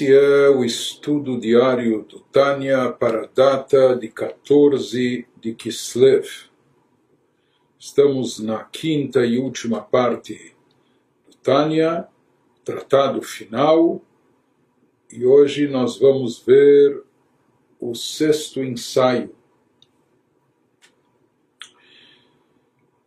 É 0.00 0.48
o 0.48 0.64
estudo 0.64 1.40
diário 1.40 2.04
do 2.04 2.20
Tânia 2.20 2.88
para 2.92 3.24
a 3.24 3.26
data 3.26 3.96
de 3.96 4.06
14 4.06 5.26
de 5.40 5.54
Kislev. 5.54 6.24
Estamos 7.76 8.38
na 8.38 8.62
quinta 8.62 9.26
e 9.26 9.38
última 9.38 9.80
parte 9.80 10.54
do 11.28 11.36
Tânia, 11.38 12.06
tratado 12.64 13.20
final, 13.22 14.00
e 15.12 15.26
hoje 15.26 15.66
nós 15.66 15.98
vamos 15.98 16.38
ver 16.46 17.02
o 17.80 17.92
sexto 17.92 18.62
ensaio. 18.62 19.34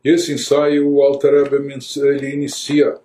Esse 0.03 0.33
ensaio 0.33 0.89
o 0.89 1.01
Alter 1.01 1.47
ele 1.95 2.33
inicia 2.33 2.99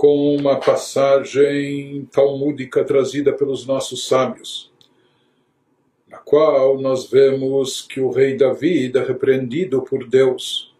com 0.00 0.34
uma 0.34 0.58
passagem 0.58 2.08
talmúdica 2.10 2.82
trazida 2.82 3.34
pelos 3.34 3.66
nossos 3.66 4.08
sábios, 4.08 4.72
na 6.08 6.16
qual 6.16 6.80
nós 6.80 7.10
vemos 7.10 7.82
que 7.82 8.00
o 8.00 8.08
rei 8.10 8.34
Davi 8.34 8.90
é 8.94 8.98
repreendido 8.98 9.82
por 9.82 10.08
Deus. 10.08 10.74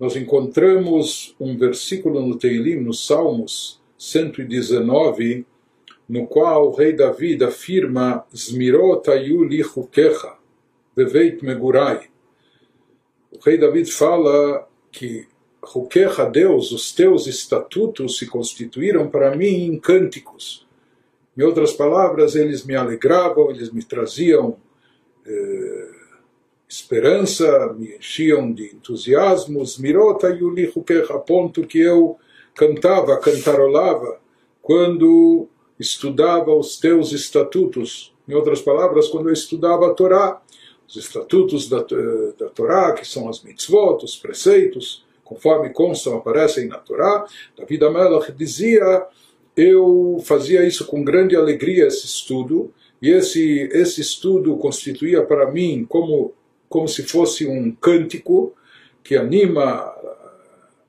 Nós 0.00 0.16
encontramos 0.16 1.36
um 1.38 1.58
versículo 1.58 2.26
no 2.26 2.38
Teilim, 2.38 2.76
nos 2.76 3.06
Salmos 3.06 3.82
119, 3.98 5.44
no 6.08 6.26
qual 6.26 6.70
o 6.70 6.74
rei 6.74 6.94
Davi 6.94 7.36
afirma 7.44 8.24
Zmirot 8.34 9.10
ayu 9.10 9.46
beveit 10.96 11.44
megurai. 11.44 12.08
O 13.30 13.38
rei 13.44 13.58
Davi 13.58 13.84
fala 13.84 14.66
que 14.90 15.28
Ruqueja 15.66 16.24
Deus, 16.24 16.72
os 16.72 16.92
teus 16.92 17.26
estatutos 17.26 18.18
se 18.18 18.26
constituíram 18.26 19.08
para 19.08 19.34
mim 19.34 19.66
em 19.66 19.78
cânticos. 19.78 20.66
Em 21.36 21.42
outras 21.42 21.72
palavras, 21.72 22.36
eles 22.36 22.64
me 22.64 22.76
alegravam, 22.76 23.50
eles 23.50 23.70
me 23.70 23.82
traziam 23.82 24.56
eh, 25.26 25.90
esperança, 26.68 27.74
me 27.76 27.96
enchiam 27.96 28.52
de 28.52 28.66
entusiasmos. 28.66 29.78
Mirota 29.78 30.28
Yuli 30.28 30.66
Ruqueja, 30.66 31.14
a 31.14 31.18
ponto 31.18 31.66
que 31.66 31.80
eu 31.80 32.16
cantava, 32.54 33.18
cantarolava, 33.18 34.20
quando 34.62 35.48
estudava 35.78 36.54
os 36.54 36.78
teus 36.78 37.12
estatutos. 37.12 38.14
Em 38.28 38.34
outras 38.34 38.62
palavras, 38.62 39.08
quando 39.08 39.28
eu 39.28 39.32
estudava 39.32 39.88
a 39.88 39.94
Torá, 39.94 40.40
os 40.86 40.96
estatutos 40.96 41.68
da, 41.68 41.78
eh, 41.78 42.32
da 42.38 42.48
Torá, 42.48 42.92
que 42.92 43.06
são 43.06 43.28
as 43.28 43.42
mitzvot, 43.42 44.04
os 44.04 44.16
preceitos 44.16 45.04
conforme 45.24 45.70
constam, 45.70 46.16
aparecem 46.16 46.66
na 46.68 46.78
Torá, 46.78 47.24
David 47.56 47.84
Amelach 47.84 48.30
dizia, 48.32 49.06
eu 49.56 50.20
fazia 50.24 50.64
isso 50.66 50.86
com 50.86 51.02
grande 51.02 51.34
alegria, 51.34 51.86
esse 51.86 52.06
estudo, 52.06 52.72
e 53.00 53.10
esse, 53.10 53.68
esse 53.72 54.00
estudo 54.00 54.56
constituía 54.56 55.22
para 55.22 55.50
mim 55.50 55.84
como, 55.88 56.32
como 56.68 56.88
se 56.88 57.02
fosse 57.02 57.46
um 57.46 57.72
cântico 57.72 58.54
que 59.02 59.16
anima, 59.16 59.94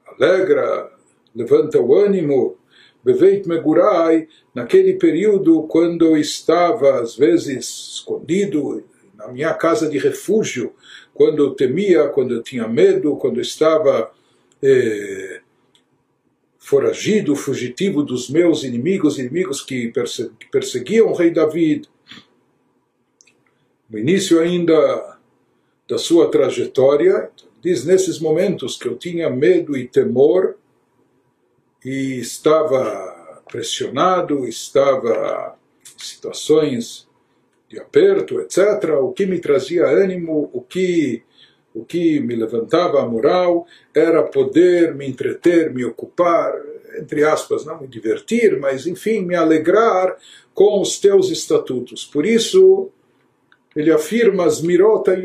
alegra, 0.07 0.91
levanta 1.35 1.79
o 1.79 1.93
ânimo, 1.93 2.57
Beveit 3.03 3.47
Megurai, 3.47 4.27
naquele 4.53 4.93
período 4.93 5.63
quando 5.63 6.05
eu 6.05 6.17
estava, 6.17 7.01
às 7.01 7.15
vezes, 7.15 7.97
escondido 7.97 8.83
na 9.15 9.27
minha 9.27 9.53
casa 9.53 9.87
de 9.87 9.97
refúgio, 9.97 10.73
quando 11.13 11.43
eu 11.43 11.51
temia, 11.51 12.07
quando 12.07 12.33
eu 12.33 12.41
tinha 12.41 12.67
medo, 12.67 13.15
quando 13.15 13.37
eu 13.37 13.41
estava 13.41 14.11
eh, 14.61 15.41
foragido, 16.59 17.35
fugitivo 17.35 18.01
dos 18.01 18.29
meus 18.29 18.63
inimigos, 18.63 19.19
inimigos 19.19 19.61
que 19.61 19.93
perseguiam 20.51 21.07
o 21.07 21.13
rei 21.13 21.29
David. 21.29 21.87
No 23.89 23.99
início 23.99 24.39
ainda 24.39 25.19
da 25.87 25.97
sua 25.97 26.31
trajetória, 26.31 27.29
diz 27.61 27.85
nesses 27.85 28.19
momentos 28.19 28.77
que 28.77 28.87
eu 28.87 28.97
tinha 28.97 29.29
medo 29.29 29.77
e 29.77 29.87
temor 29.87 30.57
e 31.83 32.19
estava 32.19 33.43
pressionado, 33.47 34.47
estava 34.47 35.55
em 35.95 36.03
situações 36.03 37.07
de 37.69 37.79
aperto, 37.79 38.39
etc. 38.41 38.91
O 39.01 39.11
que 39.11 39.25
me 39.25 39.39
trazia 39.39 39.85
ânimo, 39.85 40.49
o 40.51 40.61
que 40.61 41.23
o 41.75 41.83
que 41.83 42.21
me 42.21 42.35
levantava 42.35 43.01
a 43.01 43.05
moral 43.05 43.67
era 43.93 44.23
poder 44.23 44.95
me 44.95 45.05
entreter, 45.05 45.73
me 45.73 45.83
ocupar, 45.83 46.53
entre 46.97 47.25
aspas, 47.25 47.65
não 47.65 47.81
me 47.81 47.87
divertir, 47.87 48.57
mas 48.57 48.87
enfim, 48.87 49.21
me 49.21 49.35
alegrar 49.35 50.15
com 50.53 50.79
os 50.79 50.97
teus 50.97 51.29
estatutos. 51.29 52.05
Por 52.05 52.25
isso, 52.25 52.89
ele 53.75 53.91
afirma, 53.91 54.47
Mirota 54.63 55.19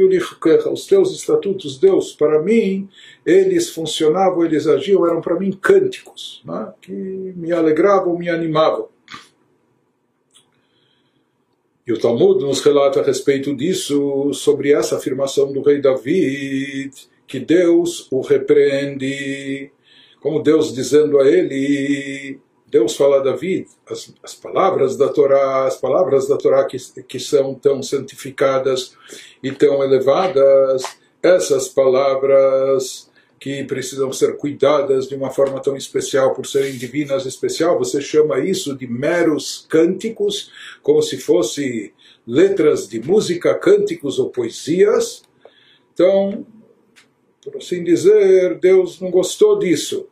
os 0.73 0.87
teus 0.87 1.15
estatutos, 1.15 1.79
Deus, 1.79 2.13
para 2.13 2.43
mim, 2.43 2.89
eles 3.25 3.71
funcionavam, 3.71 4.45
eles 4.45 4.67
agiam, 4.67 5.07
eram 5.07 5.21
para 5.21 5.39
mim 5.39 5.53
cânticos, 5.53 6.43
né, 6.45 6.73
que 6.83 6.93
me 6.93 7.53
alegravam, 7.53 8.19
me 8.19 8.29
animavam. 8.29 8.89
E 11.91 11.93
o 11.93 11.99
Talmud 11.99 12.41
nos 12.41 12.61
relata 12.61 13.01
a 13.01 13.03
respeito 13.03 13.53
disso, 13.53 14.33
sobre 14.33 14.73
essa 14.73 14.97
afirmação 14.97 15.53
do 15.53 15.61
rei 15.61 15.81
David, 15.81 16.93
que 17.27 17.41
Deus 17.41 18.07
o 18.13 18.21
repreende, 18.21 19.73
como 20.21 20.41
Deus 20.41 20.73
dizendo 20.73 21.19
a 21.19 21.27
ele, 21.27 22.39
Deus 22.69 22.95
fala 22.95 23.17
a 23.17 23.25
David, 23.25 23.67
as, 23.91 24.15
as 24.23 24.37
palavras 24.37 24.97
da 24.97 25.09
Torá, 25.09 25.67
as 25.67 25.79
palavras 25.79 26.29
da 26.29 26.37
Torá 26.37 26.65
que, 26.65 26.77
que 27.09 27.19
são 27.19 27.57
tão 27.57 27.83
santificadas 27.83 28.95
e 29.43 29.51
tão 29.51 29.83
elevadas, 29.83 30.85
essas 31.21 31.67
palavras 31.67 33.10
que 33.41 33.65
precisam 33.65 34.13
ser 34.13 34.37
cuidadas 34.37 35.09
de 35.09 35.15
uma 35.15 35.31
forma 35.31 35.59
tão 35.63 35.75
especial 35.75 36.35
por 36.35 36.47
serem 36.47 36.77
divinas 36.77 37.25
especial, 37.25 37.79
você 37.79 37.99
chama 37.99 38.39
isso 38.39 38.77
de 38.77 38.87
meros 38.87 39.67
cânticos, 39.67 40.53
como 40.83 41.01
se 41.01 41.17
fosse 41.17 41.95
letras 42.27 42.87
de 42.87 43.01
música, 43.01 43.55
cânticos 43.55 44.19
ou 44.19 44.29
poesias. 44.29 45.23
Então, 45.95 46.47
por 47.43 47.57
assim 47.57 47.83
dizer, 47.83 48.59
Deus 48.59 49.01
não 49.01 49.11
gostou 49.11 49.59
disso. 49.59 50.07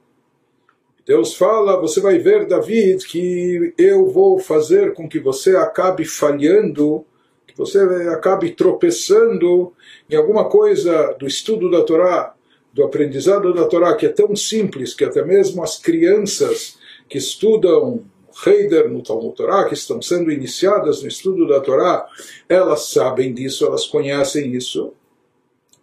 Deus 1.04 1.34
fala, 1.34 1.78
você 1.78 2.00
vai 2.00 2.18
ver, 2.18 2.46
David, 2.46 3.06
que 3.06 3.74
eu 3.76 4.08
vou 4.08 4.38
fazer 4.38 4.94
com 4.94 5.06
que 5.06 5.18
você 5.18 5.54
acabe 5.54 6.06
falhando, 6.06 7.04
que 7.46 7.56
você 7.56 7.78
acabe 8.10 8.52
tropeçando 8.52 9.74
em 10.08 10.16
alguma 10.16 10.48
coisa 10.48 11.14
do 11.18 11.26
estudo 11.26 11.70
da 11.70 11.82
Torá, 11.82 12.34
do 12.78 12.84
aprendizado 12.84 13.52
da 13.52 13.64
Torá, 13.64 13.96
que 13.96 14.06
é 14.06 14.08
tão 14.08 14.36
simples 14.36 14.94
que 14.94 15.04
até 15.04 15.24
mesmo 15.24 15.64
as 15.64 15.78
crianças 15.78 16.78
que 17.08 17.18
estudam 17.18 18.04
Heider 18.46 18.88
no 18.88 19.02
Talmud 19.02 19.34
Torá, 19.34 19.64
que 19.64 19.74
estão 19.74 20.00
sendo 20.00 20.30
iniciadas 20.30 21.02
no 21.02 21.08
estudo 21.08 21.48
da 21.48 21.58
Torá, 21.58 22.06
elas 22.48 22.84
sabem 22.90 23.34
disso, 23.34 23.66
elas 23.66 23.84
conhecem 23.84 24.54
isso. 24.54 24.92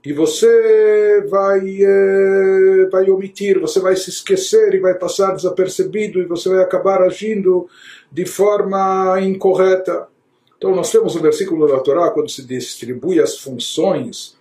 E 0.05 0.13
você 0.13 1.25
vai, 1.27 1.59
é, 1.81 2.87
vai 2.89 3.09
omitir, 3.09 3.59
você 3.59 3.81
vai 3.81 3.97
se 3.97 4.09
esquecer 4.09 4.73
e 4.73 4.79
vai 4.79 4.93
passar 4.93 5.35
desapercebido 5.35 6.21
e 6.21 6.25
você 6.25 6.47
vai 6.47 6.63
acabar 6.63 7.01
agindo 7.01 7.67
de 8.09 8.25
forma 8.25 9.19
incorreta. 9.19 10.07
Então 10.57 10.73
nós 10.73 10.89
temos 10.89 11.13
o 11.13 11.19
versículo 11.19 11.67
da 11.67 11.81
Torá 11.81 12.09
quando 12.11 12.29
se 12.29 12.45
distribui 12.45 13.19
as 13.19 13.37
funções 13.37 14.37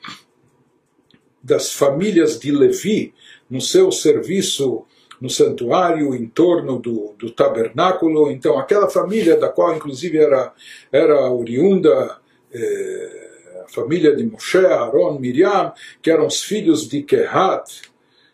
das 1.44 1.72
famílias 1.72 2.38
de 2.40 2.50
Levi 2.50 3.14
no 3.48 3.60
seu 3.60 3.92
serviço 3.92 4.86
no 5.20 5.30
santuário 5.30 6.14
em 6.14 6.26
torno 6.26 6.78
do, 6.78 7.14
do 7.18 7.30
tabernáculo. 7.30 8.30
Então, 8.30 8.58
aquela 8.58 8.88
família 8.88 9.36
da 9.36 9.48
qual, 9.48 9.76
inclusive, 9.76 10.18
era, 10.18 10.52
era 10.90 11.30
oriunda. 11.30 12.18
Eh, 12.52 13.30
a 13.64 13.68
família 13.68 14.14
de 14.14 14.24
Moshe, 14.24 14.58
Aaron, 14.58 15.18
Miriam, 15.18 15.72
que 16.02 16.10
eram 16.10 16.26
os 16.26 16.42
filhos 16.42 16.88
de 16.88 17.02
Kehat. 17.02 17.82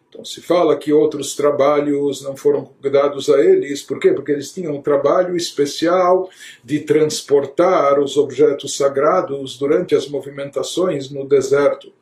Então 0.08 0.24
se 0.24 0.40
fala 0.40 0.76
que 0.76 0.92
outros 0.92 1.36
trabalhos 1.36 2.22
não 2.22 2.36
foram 2.36 2.72
dados 2.80 3.30
a 3.30 3.40
eles. 3.40 3.80
Por 3.82 4.00
quê? 4.00 4.12
Porque 4.12 4.32
eles 4.32 4.52
tinham 4.52 4.74
um 4.74 4.82
trabalho 4.82 5.36
especial 5.36 6.28
de 6.64 6.80
transportar 6.80 8.00
os 8.00 8.16
objetos 8.16 8.76
sagrados 8.76 9.56
durante 9.56 9.94
as 9.94 10.08
movimentações 10.08 11.10
no 11.10 11.28
deserto 11.28 11.92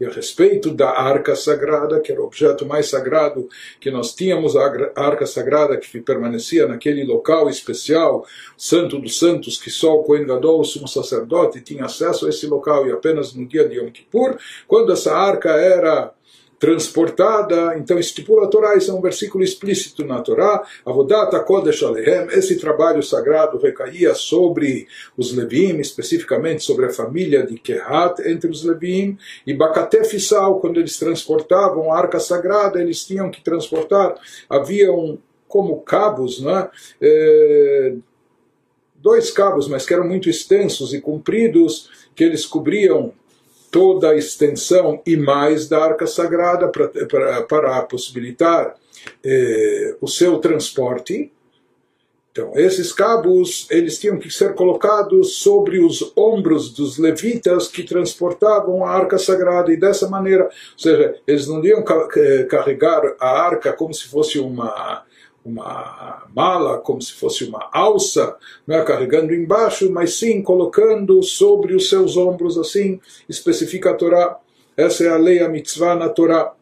e 0.00 0.04
a 0.04 0.10
respeito 0.10 0.70
da 0.70 0.90
arca 0.90 1.34
sagrada, 1.34 2.00
que 2.00 2.12
era 2.12 2.20
o 2.20 2.24
objeto 2.24 2.64
mais 2.64 2.88
sagrado 2.88 3.48
que 3.80 3.90
nós 3.90 4.14
tínhamos, 4.14 4.56
a 4.56 4.64
arca 4.96 5.26
sagrada 5.26 5.76
que 5.76 6.00
permanecia 6.00 6.66
naquele 6.66 7.04
local 7.04 7.48
especial, 7.48 8.26
Santo 8.56 8.98
dos 8.98 9.18
Santos, 9.18 9.60
que 9.60 9.70
só 9.70 9.94
o 9.94 10.04
Kohen 10.04 10.26
Gadol, 10.26 10.60
o 10.60 10.64
sumo 10.64 10.86
sacerdote, 10.86 11.60
tinha 11.60 11.84
acesso 11.84 12.26
a 12.26 12.28
esse 12.28 12.46
local 12.46 12.86
e 12.86 12.92
apenas 12.92 13.34
no 13.34 13.46
dia 13.46 13.68
de 13.68 13.76
Yom 13.76 13.90
Kippur, 13.90 14.38
quando 14.66 14.92
essa 14.92 15.14
arca 15.14 15.50
era 15.50 16.12
transportada, 16.58 17.76
então 17.78 17.98
estipula 17.98 18.46
a 18.46 18.48
Torá, 18.48 18.76
isso 18.76 18.90
é 18.90 18.94
um 18.94 19.00
versículo 19.00 19.44
explícito 19.44 20.04
na 20.04 20.20
Torá, 20.20 20.64
Avodat 20.84 21.32
Kodesh 21.44 21.82
Alehem, 21.82 22.26
esse 22.32 22.58
trabalho 22.58 23.02
sagrado 23.02 23.58
recaía 23.58 24.14
sobre 24.14 24.88
os 25.16 25.32
Levim, 25.32 25.78
especificamente 25.78 26.64
sobre 26.64 26.86
a 26.86 26.90
família 26.90 27.46
de 27.46 27.58
Kehat 27.58 28.20
entre 28.28 28.50
os 28.50 28.64
Levim, 28.64 29.16
e 29.46 29.54
Bakatef 29.54 30.18
Sal, 30.18 30.58
quando 30.60 30.80
eles 30.80 30.98
transportavam 30.98 31.92
a 31.92 31.98
arca 31.98 32.18
sagrada, 32.18 32.80
eles 32.80 33.04
tinham 33.04 33.30
que 33.30 33.42
transportar, 33.42 34.16
haviam 34.48 35.18
como 35.46 35.80
cabos, 35.80 36.40
né, 36.40 36.68
é, 37.00 37.94
dois 38.96 39.30
cabos, 39.30 39.68
mas 39.68 39.86
que 39.86 39.94
eram 39.94 40.06
muito 40.06 40.28
extensos 40.28 40.92
e 40.92 41.00
compridos, 41.00 41.88
que 42.14 42.24
eles 42.24 42.44
cobriam 42.44 43.12
toda 43.70 44.10
a 44.10 44.16
extensão 44.16 45.02
e 45.06 45.16
mais 45.16 45.68
da 45.68 45.82
arca 45.82 46.06
sagrada 46.06 46.68
para, 46.68 47.82
possibilitar 47.82 48.74
eh, 49.24 49.96
o 50.00 50.08
seu 50.08 50.38
transporte. 50.38 51.32
Então, 52.30 52.52
esses 52.54 52.92
cabos 52.92 53.66
eles 53.70 53.98
tinham 53.98 54.18
que 54.18 54.30
ser 54.30 54.54
colocados 54.54 55.36
sobre 55.36 55.80
os 55.80 56.12
ombros 56.16 56.70
dos 56.70 56.96
levitas 56.98 57.66
que 57.66 57.82
transportavam 57.82 58.84
a 58.84 58.90
arca 58.90 59.18
sagrada, 59.18 59.72
e 59.72 59.76
dessa 59.76 60.08
maneira, 60.08 60.44
ou 60.44 60.78
seja, 60.78 61.16
eles 61.26 61.48
não 61.48 61.64
iam 61.64 61.84
eh, 62.16 62.44
carregar 62.44 63.02
a 63.18 63.28
arca 63.28 63.72
como 63.72 63.92
se 63.92 64.06
fosse 64.06 64.38
uma 64.38 65.04
uma 65.48 66.26
mala, 66.34 66.78
como 66.78 67.00
se 67.00 67.14
fosse 67.14 67.44
uma 67.44 67.68
alça, 67.72 68.36
não 68.66 68.76
é, 68.76 68.84
carregando 68.84 69.34
embaixo, 69.34 69.90
mas 69.90 70.14
sim 70.14 70.42
colocando 70.42 71.22
sobre 71.22 71.74
os 71.74 71.88
seus 71.88 72.16
ombros, 72.16 72.58
assim 72.58 73.00
especifica 73.28 73.90
a 73.90 73.94
Torá. 73.94 74.38
Essa 74.76 75.04
é 75.04 75.08
a 75.08 75.16
lei, 75.16 75.40
a 75.40 75.48
mitzvah 75.48 75.96
na 75.96 76.08
Torá. 76.08 76.52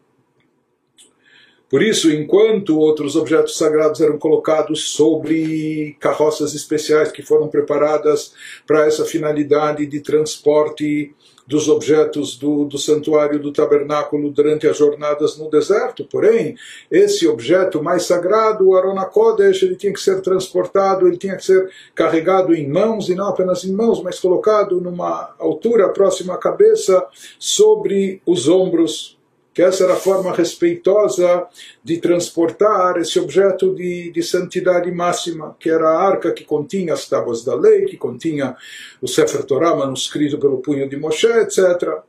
Por 1.69 1.83
isso, 1.83 2.09
enquanto 2.09 2.79
outros 2.79 3.17
objetos 3.17 3.57
sagrados 3.57 3.99
eram 3.99 4.17
colocados 4.17 4.91
sobre 4.91 5.97
carroças 5.99 6.55
especiais 6.55 7.11
que 7.11 7.21
foram 7.21 7.49
preparadas 7.49 8.33
para 8.65 8.85
essa 8.85 9.03
finalidade 9.03 9.85
de 9.85 9.99
transporte 9.99 11.13
dos 11.47 11.69
objetos 11.69 12.37
do, 12.37 12.65
do 12.65 12.77
santuário 12.77 13.39
do 13.39 13.53
tabernáculo 13.53 14.29
durante 14.29 14.67
as 14.67 14.77
jornadas 14.77 15.37
no 15.37 15.49
deserto. 15.49 16.05
Porém, 16.05 16.55
esse 16.91 17.25
objeto 17.25 17.81
mais 17.81 18.03
sagrado, 18.03 18.67
o 18.67 18.75
Arona 18.75 19.05
Kodesh, 19.05 19.63
ele 19.63 19.77
tinha 19.77 19.93
que 19.93 20.01
ser 20.01 20.21
transportado, 20.21 21.07
ele 21.07 21.17
tinha 21.17 21.37
que 21.37 21.45
ser 21.45 21.71
carregado 21.95 22.53
em 22.53 22.67
mãos, 22.67 23.07
e 23.07 23.15
não 23.15 23.27
apenas 23.29 23.63
em 23.63 23.71
mãos, 23.71 24.03
mas 24.03 24.19
colocado 24.19 24.81
numa 24.81 25.33
altura 25.39 25.87
próxima 25.89 26.33
à 26.33 26.37
cabeça, 26.37 27.05
sobre 27.39 28.21
os 28.25 28.49
ombros 28.49 29.16
que 29.57 29.63
essa 29.63 29.85
era 29.85 29.93
a 29.93 29.97
forma 29.97 30.31
respeitosa 30.31 31.47
de 31.83 31.97
transportar 31.97 32.95
esse 32.97 33.19
objeto 33.19 33.73
de, 33.73 34.11
de 34.11 34.21
santidade 34.21 34.91
máxima, 34.91 35.57
que 35.59 35.67
era 35.67 35.89
a 35.89 35.99
arca 35.99 36.31
que 36.31 36.43
continha 36.43 36.93
as 36.93 37.09
tábuas 37.09 37.43
da 37.43 37.55
lei, 37.55 37.85
que 37.85 37.97
continha 37.97 38.55
o 39.01 39.07
Sefer 39.07 39.43
Torah 39.45 39.75
manuscrito 39.75 40.37
pelo 40.37 40.59
punho 40.61 40.87
de 40.87 40.95
Moshe, 40.95 41.25
etc. 41.25 42.03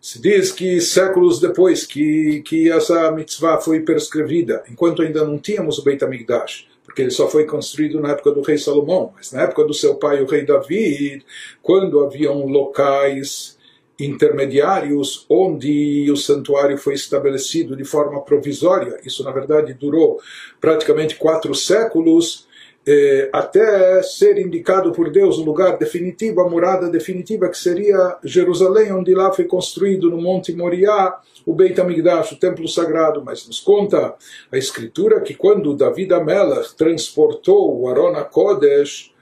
Se 0.00 0.20
diz 0.20 0.50
que 0.50 0.80
séculos 0.80 1.38
depois 1.38 1.86
que, 1.86 2.42
que 2.44 2.68
essa 2.68 3.12
mitzvah 3.12 3.60
foi 3.60 3.78
prescrevida, 3.82 4.64
enquanto 4.68 5.00
ainda 5.00 5.24
não 5.24 5.38
tínhamos 5.38 5.78
o 5.78 5.84
Beit 5.84 6.02
HaMikdash, 6.02 6.66
porque 6.84 7.02
ele 7.02 7.12
só 7.12 7.28
foi 7.28 7.44
construído 7.44 8.00
na 8.00 8.10
época 8.10 8.32
do 8.32 8.42
rei 8.42 8.58
Salomão, 8.58 9.12
mas 9.14 9.30
na 9.30 9.42
época 9.42 9.64
do 9.64 9.72
seu 9.72 9.94
pai, 9.94 10.20
o 10.20 10.26
rei 10.26 10.44
David, 10.44 11.24
quando 11.62 12.00
haviam 12.00 12.44
locais 12.46 13.55
intermediários 13.98 15.24
onde 15.28 16.10
o 16.10 16.16
santuário 16.16 16.76
foi 16.76 16.94
estabelecido 16.94 17.76
de 17.76 17.84
forma 17.84 18.20
provisória. 18.20 18.98
Isso, 19.04 19.24
na 19.24 19.30
verdade, 19.30 19.72
durou 19.74 20.20
praticamente 20.60 21.16
quatro 21.16 21.54
séculos 21.54 22.46
eh, 22.86 23.28
até 23.32 24.00
ser 24.02 24.38
indicado 24.38 24.92
por 24.92 25.10
Deus 25.10 25.38
o 25.38 25.44
lugar 25.44 25.76
definitivo, 25.76 26.40
a 26.40 26.48
morada 26.48 26.88
definitiva, 26.88 27.48
que 27.48 27.58
seria 27.58 28.16
Jerusalém, 28.22 28.92
onde 28.92 29.12
lá 29.12 29.32
foi 29.32 29.44
construído 29.44 30.08
no 30.08 30.20
Monte 30.20 30.52
Moriá 30.52 31.18
o 31.44 31.52
Beit 31.52 31.80
HaMikdash, 31.80 32.32
o 32.32 32.38
templo 32.38 32.68
sagrado. 32.68 33.24
Mas 33.24 33.46
nos 33.46 33.58
conta 33.58 34.14
a 34.52 34.56
escritura 34.56 35.20
que 35.20 35.34
quando 35.34 35.74
David 35.74 36.12
Amelach 36.12 36.76
transportou 36.76 37.80
o 37.80 37.88
Arona 37.88 38.22
Kodesh 38.22 39.12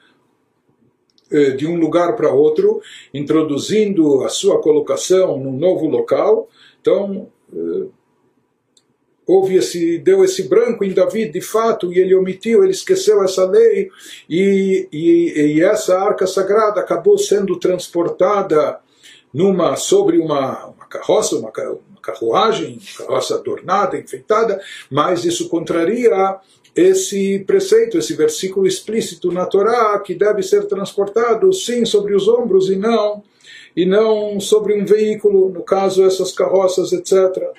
de 1.57 1.67
um 1.67 1.77
lugar 1.77 2.17
para 2.17 2.33
outro, 2.33 2.81
introduzindo 3.13 4.23
a 4.25 4.29
sua 4.29 4.61
colocação 4.61 5.39
num 5.39 5.57
novo 5.57 5.87
local. 5.87 6.49
Então, 6.81 7.29
eh, 7.53 7.87
houve 9.27 9.57
esse, 9.57 9.99
deu 9.99 10.25
esse 10.25 10.45
branco 10.49 10.85
em 10.85 10.93
Davi, 10.93 11.29
de 11.29 11.41
fato, 11.41 11.93
e 11.93 11.99
ele 11.99 12.15
omitiu, 12.15 12.63
ele 12.63 12.73
esqueceu 12.73 13.23
essa 13.23 13.45
lei, 13.47 13.91
e, 14.29 14.89
e, 14.93 15.55
e 15.57 15.63
essa 15.63 15.99
arca 15.99 16.27
sagrada 16.27 16.81
acabou 16.81 17.17
sendo 17.19 17.59
transportada 17.59 18.79
numa, 19.33 19.77
sobre 19.77 20.19
uma, 20.19 20.67
uma 20.67 20.87
carroça, 20.87 21.37
uma, 21.37 21.51
uma 21.51 22.01
carruagem, 22.03 22.79
carroça 22.97 23.37
adornada, 23.37 23.99
enfeitada, 23.99 24.61
mas 24.91 25.25
isso 25.25 25.49
contraria 25.49 26.39
esse 26.75 27.41
preceito, 27.47 27.99
esse 27.99 28.15
versículo 28.15 28.67
explícito 28.67 29.31
na 29.31 29.47
Torá 29.47 29.99
que 30.01 30.15
deve 30.15 30.43
ser 30.43 30.67
transportado 30.67 31.53
sim 31.53 31.85
sobre 31.85 32.15
os 32.15 32.27
ombros 32.27 32.69
e 32.69 32.77
não 32.77 33.23
e 33.77 33.85
não 33.85 34.39
sobre 34.39 34.81
um 34.81 34.85
veículo, 34.85 35.49
no 35.49 35.63
caso 35.63 36.05
essas 36.05 36.33
carroças, 36.33 36.93
etc. 36.93 37.53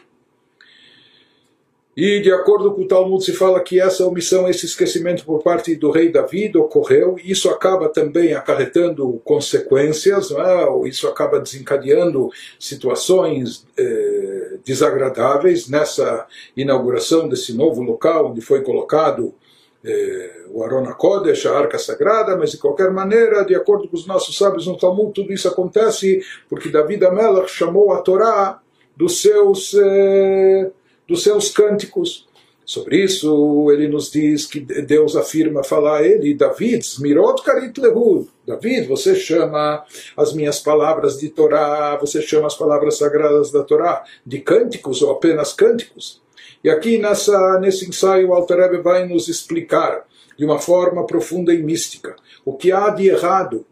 E 1.96 2.20
de 2.20 2.30
acordo 2.30 2.74
com 2.74 2.82
o 2.82 2.88
Talmud 2.88 3.24
se 3.24 3.32
fala 3.32 3.62
que 3.62 3.80
essa 3.80 4.06
omissão, 4.06 4.50
esse 4.50 4.66
esquecimento 4.66 5.24
por 5.24 5.42
parte 5.42 5.76
do 5.78 5.92
rei 5.92 6.12
David 6.12 6.58
ocorreu, 6.58 7.16
e 7.24 7.32
isso 7.32 7.50
acaba 7.50 7.88
também 7.88 8.34
acarretando 8.34 9.22
consequências, 9.24 10.30
é? 10.32 10.90
isso 10.90 11.08
acaba 11.08 11.40
desencadeando 11.40 12.30
situações 12.60 13.66
eh, 13.78 14.58
desagradáveis 14.66 15.70
nessa 15.70 16.28
inauguração 16.58 17.30
desse 17.30 17.56
novo 17.56 17.82
local 17.82 18.32
onde 18.32 18.42
foi 18.42 18.62
colocado 18.62 19.34
eh, 19.82 20.48
o 20.50 20.66
Arona 20.66 20.94
Kodesh, 20.94 21.46
a 21.46 21.58
Arca 21.58 21.78
Sagrada, 21.80 22.36
mas 22.36 22.52
de 22.52 22.58
qualquer 22.58 22.92
maneira, 22.92 23.46
de 23.46 23.56
acordo 23.56 23.88
com 23.88 23.96
os 23.96 24.06
nossos 24.06 24.38
sábios 24.38 24.68
no 24.68 24.78
Talmud, 24.78 25.14
tudo 25.14 25.32
isso 25.32 25.48
acontece 25.48 26.22
porque 26.50 26.68
David 26.68 27.06
Amelach 27.06 27.50
chamou 27.50 27.94
a 27.94 28.02
Torá 28.02 28.60
dos 28.98 29.22
seus... 29.22 29.74
Eh, 29.76 30.72
dos 31.08 31.24
seus 31.24 31.50
cânticos. 31.50 32.28
Sobre 32.66 33.04
isso, 33.04 33.70
ele 33.72 33.88
nos 33.88 34.12
diz 34.12 34.48
que 34.48 34.60
Deus 34.60 35.16
afirma 35.16 35.64
falar 35.64 36.00
a 36.00 36.04
ele, 36.04 36.34
David, 36.34 36.84
Mirot 37.00 37.44
Karit 37.44 37.80
Lehud. 37.80 38.28
David, 38.46 38.88
você 38.88 39.14
chama 39.16 39.86
as 40.18 40.34
minhas 40.34 40.60
palavras 40.60 41.20
de 41.20 41.30
Torá, 41.30 41.96
você 41.98 42.24
chama 42.24 42.48
as 42.48 42.56
palavras 42.56 42.98
sagradas 42.98 43.52
da 43.52 43.64
Torá 43.64 44.04
de 44.26 44.40
cânticos 44.40 45.04
ou 45.04 45.12
apenas 45.12 45.54
cânticos. 45.54 46.22
E 46.64 46.70
aqui 46.70 46.98
nessa, 46.98 47.60
nesse 47.60 47.88
ensaio, 47.88 48.30
o 48.30 48.34
Alter 48.34 48.82
vai 48.82 49.08
nos 49.08 49.28
explicar 49.28 50.04
de 50.36 50.44
uma 50.44 50.58
forma 50.58 51.06
profunda 51.06 51.54
e 51.54 51.62
mística 51.62 52.16
o 52.44 52.54
que 52.54 52.72
há 52.72 52.90
de 52.90 53.08
errado 53.08 53.64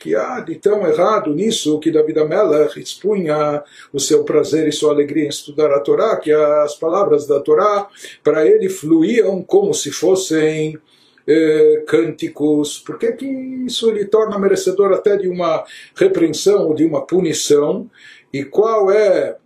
que 0.00 0.16
há 0.16 0.40
de 0.40 0.54
tão 0.54 0.86
errado 0.86 1.34
nisso 1.34 1.78
que 1.78 1.90
David 1.90 2.18
Amelech 2.20 2.80
expunha 2.80 3.62
o 3.92 4.00
seu 4.00 4.24
prazer 4.24 4.66
e 4.66 4.72
sua 4.72 4.92
alegria 4.92 5.26
em 5.26 5.28
estudar 5.28 5.70
a 5.70 5.78
Torá, 5.78 6.16
que 6.16 6.32
as 6.32 6.74
palavras 6.74 7.26
da 7.26 7.38
Torá 7.38 7.86
para 8.24 8.46
ele 8.46 8.70
fluíam 8.70 9.42
como 9.42 9.74
se 9.74 9.92
fossem 9.92 10.78
eh, 11.26 11.84
cânticos. 11.86 12.78
Por 12.78 12.98
que, 12.98 13.12
que 13.12 13.26
isso 13.66 13.90
lhe 13.90 14.06
torna 14.06 14.38
merecedor 14.38 14.90
até 14.90 15.18
de 15.18 15.28
uma 15.28 15.64
repreensão 15.94 16.68
ou 16.68 16.74
de 16.74 16.84
uma 16.84 17.06
punição? 17.06 17.88
E 18.32 18.42
qual 18.42 18.90
é 18.90 19.36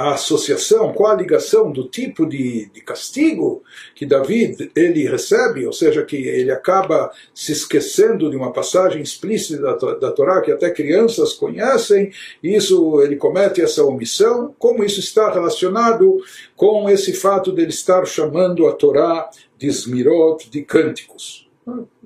a 0.00 0.14
associação, 0.14 0.94
qual 0.94 1.12
a 1.12 1.14
ligação 1.14 1.70
do 1.70 1.86
tipo 1.86 2.24
de, 2.24 2.70
de 2.72 2.80
castigo 2.80 3.62
que 3.94 4.06
David 4.06 4.72
ele 4.74 5.06
recebe, 5.06 5.66
ou 5.66 5.74
seja, 5.74 6.02
que 6.06 6.16
ele 6.16 6.50
acaba 6.50 7.12
se 7.34 7.52
esquecendo 7.52 8.30
de 8.30 8.36
uma 8.36 8.50
passagem 8.50 9.02
explícita 9.02 9.60
da, 9.60 9.74
da 9.74 10.10
Torá 10.10 10.40
que 10.40 10.50
até 10.50 10.70
crianças 10.70 11.34
conhecem, 11.34 12.10
e 12.42 12.56
isso 12.56 13.02
ele 13.02 13.16
comete 13.16 13.60
essa 13.60 13.84
omissão, 13.84 14.54
como 14.58 14.82
isso 14.82 15.00
está 15.00 15.30
relacionado 15.30 16.16
com 16.56 16.88
esse 16.88 17.12
fato 17.12 17.52
de 17.52 17.60
ele 17.60 17.70
estar 17.70 18.06
chamando 18.06 18.66
a 18.68 18.72
Torá 18.72 19.28
de 19.58 19.66
Smirot, 19.66 20.48
de 20.48 20.62
cânticos. 20.62 21.46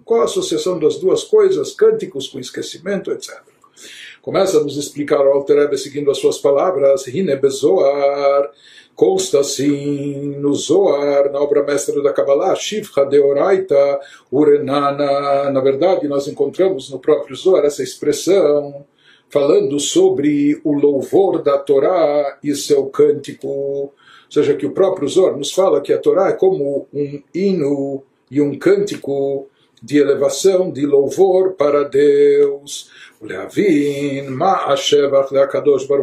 Qual 0.05 0.21
a 0.21 0.25
associação 0.25 0.81
das 0.81 0.99
duas 0.99 1.23
coisas, 1.23 1.73
cânticos 1.73 2.27
com 2.27 2.41
esquecimento, 2.41 3.13
etc. 3.13 3.54
Começa 4.25 4.57
a 4.57 4.63
nos 4.63 4.79
explicar 4.79 5.21
o 5.21 5.33
Alter 5.33 5.77
seguindo 5.77 6.11
as 6.11 6.17
suas 6.17 6.39
palavras, 6.39 7.07
Hine 7.07 7.37
Bezoar, 7.37 8.51
consta 8.95 9.41
assim 9.41 10.35
no 10.39 10.55
Zoar, 10.55 11.31
na 11.31 11.39
obra 11.39 11.63
mestra 11.63 12.03
da 12.03 12.11
Kabbalah, 12.11 12.55
Shivcha 12.55 13.05
Deoraita 13.05 14.01
Urenana. 14.33 15.51
Na 15.51 15.61
verdade, 15.61 16.09
nós 16.09 16.27
encontramos 16.27 16.89
no 16.89 16.99
próprio 16.99 17.37
Zoar 17.37 17.67
essa 17.67 17.83
expressão, 17.83 18.87
falando 19.29 19.79
sobre 19.79 20.59
o 20.65 20.73
louvor 20.73 21.43
da 21.43 21.59
Torá 21.59 22.39
e 22.43 22.55
seu 22.55 22.87
cântico. 22.87 23.47
Ou 23.47 23.93
seja, 24.31 24.55
que 24.55 24.65
o 24.65 24.73
próprio 24.73 25.07
Zor 25.07 25.37
nos 25.37 25.53
fala 25.53 25.83
que 25.83 25.93
a 25.93 25.99
Torá 25.99 26.31
é 26.31 26.33
como 26.33 26.89
um 26.95 27.23
hino 27.35 28.03
e 28.31 28.41
um 28.41 28.59
cântico 28.59 29.51
de 29.85 29.99
elevação, 29.99 30.73
de 30.73 30.87
louvor 30.87 31.53
para 31.53 31.85
Deus. 31.85 32.91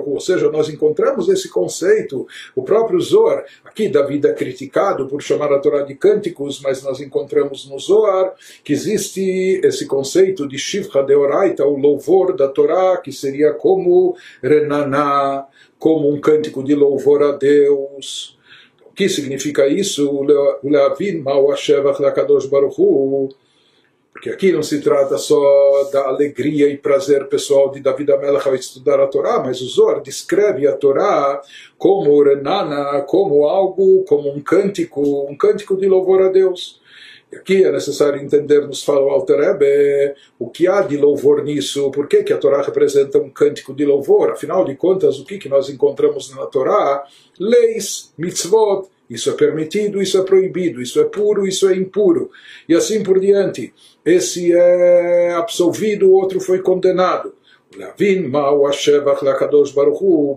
Ou 0.06 0.20
seja, 0.20 0.52
nós 0.52 0.70
encontramos 0.70 1.28
esse 1.30 1.50
conceito, 1.50 2.28
o 2.56 2.62
próprio 2.62 3.00
Zohar, 3.00 3.44
aqui 3.66 3.90
David 3.90 4.28
é 4.28 4.34
criticado 4.34 5.08
por 5.08 5.22
chamar 5.22 5.52
a 5.52 5.60
Torá 5.60 5.82
de 5.82 5.96
cânticos, 5.96 6.62
mas 6.62 6.84
nós 6.84 7.00
encontramos 7.00 7.68
no 7.68 7.80
Zohar 7.80 8.34
que 8.64 8.72
existe 8.72 9.60
esse 9.64 9.88
conceito 9.88 10.48
de 10.48 10.60
Shivcha 10.60 11.02
Deoraita, 11.02 11.66
o 11.66 11.78
louvor 11.78 12.36
da 12.36 12.48
Torá, 12.48 12.98
que 12.98 13.12
seria 13.12 13.52
como 13.54 14.16
Renaná, 14.42 15.48
como 15.80 16.08
um 16.08 16.22
cântico 16.22 16.64
de 16.64 16.76
louvor 16.76 17.24
a 17.24 17.32
Deus. 17.32 18.38
O 18.86 18.94
que 18.94 19.10
significa 19.10 19.68
isso? 19.68 20.24
Leavin 20.64 21.22
Mao 21.22 21.52
Ashevach 21.52 22.00
Lakadosh 22.00 22.46
Baruch 22.46 22.80
porque 24.22 24.30
aqui 24.30 24.52
não 24.52 24.62
se 24.62 24.80
trata 24.80 25.18
só 25.18 25.90
da 25.92 26.10
alegria 26.10 26.70
e 26.70 26.78
prazer 26.78 27.26
pessoal 27.26 27.72
de 27.72 27.80
David 27.80 28.12
Amelech 28.12 28.48
ao 28.48 28.54
estudar 28.54 29.00
a 29.00 29.08
Torá, 29.08 29.42
mas 29.44 29.60
o 29.62 29.68
Zohar 29.68 30.00
descreve 30.00 30.68
a 30.68 30.74
Torá 30.74 31.42
como 31.76 32.22
renana, 32.22 33.02
como 33.02 33.48
algo, 33.48 34.04
como 34.04 34.32
um 34.32 34.40
cântico, 34.40 35.02
um 35.28 35.36
cântico 35.36 35.76
de 35.76 35.88
louvor 35.88 36.22
a 36.22 36.28
Deus. 36.28 36.80
E 37.32 37.36
aqui 37.38 37.64
é 37.64 37.72
necessário 37.72 38.22
entender, 38.22 38.68
nos 38.68 38.84
fala 38.84 39.02
o 39.02 39.10
Alter 39.10 39.40
o 40.38 40.52
que 40.52 40.68
há 40.68 40.84
de 40.84 40.98
louvor 40.98 41.44
nisso, 41.44 41.90
por 41.90 42.08
que, 42.08 42.22
que 42.22 42.32
a 42.32 42.38
Torá 42.38 42.62
representa 42.62 43.18
um 43.18 43.30
cântico 43.32 43.74
de 43.74 43.86
louvor, 43.86 44.30
afinal 44.30 44.64
de 44.64 44.76
contas, 44.76 45.18
o 45.18 45.26
que, 45.26 45.40
que 45.40 45.50
nós 45.50 45.68
encontramos 45.68 46.30
na 46.36 46.46
Torá? 46.46 47.04
Leis, 47.40 48.14
mitzvot, 48.20 48.88
isso 49.12 49.30
é 49.30 49.34
permitido, 49.34 50.02
isso 50.02 50.18
é 50.18 50.24
proibido, 50.24 50.82
isso 50.82 51.02
é 51.02 51.04
puro, 51.04 51.46
isso 51.46 51.68
é 51.68 51.76
impuro, 51.76 52.32
e 52.68 52.74
assim 52.74 53.04
por 53.04 53.20
diante. 53.20 53.74
Esse 54.06 54.54
é 54.54 55.34
absolvido, 55.34 56.08
o 56.08 56.14
outro 56.14 56.40
foi 56.40 56.60
condenado. 56.60 57.34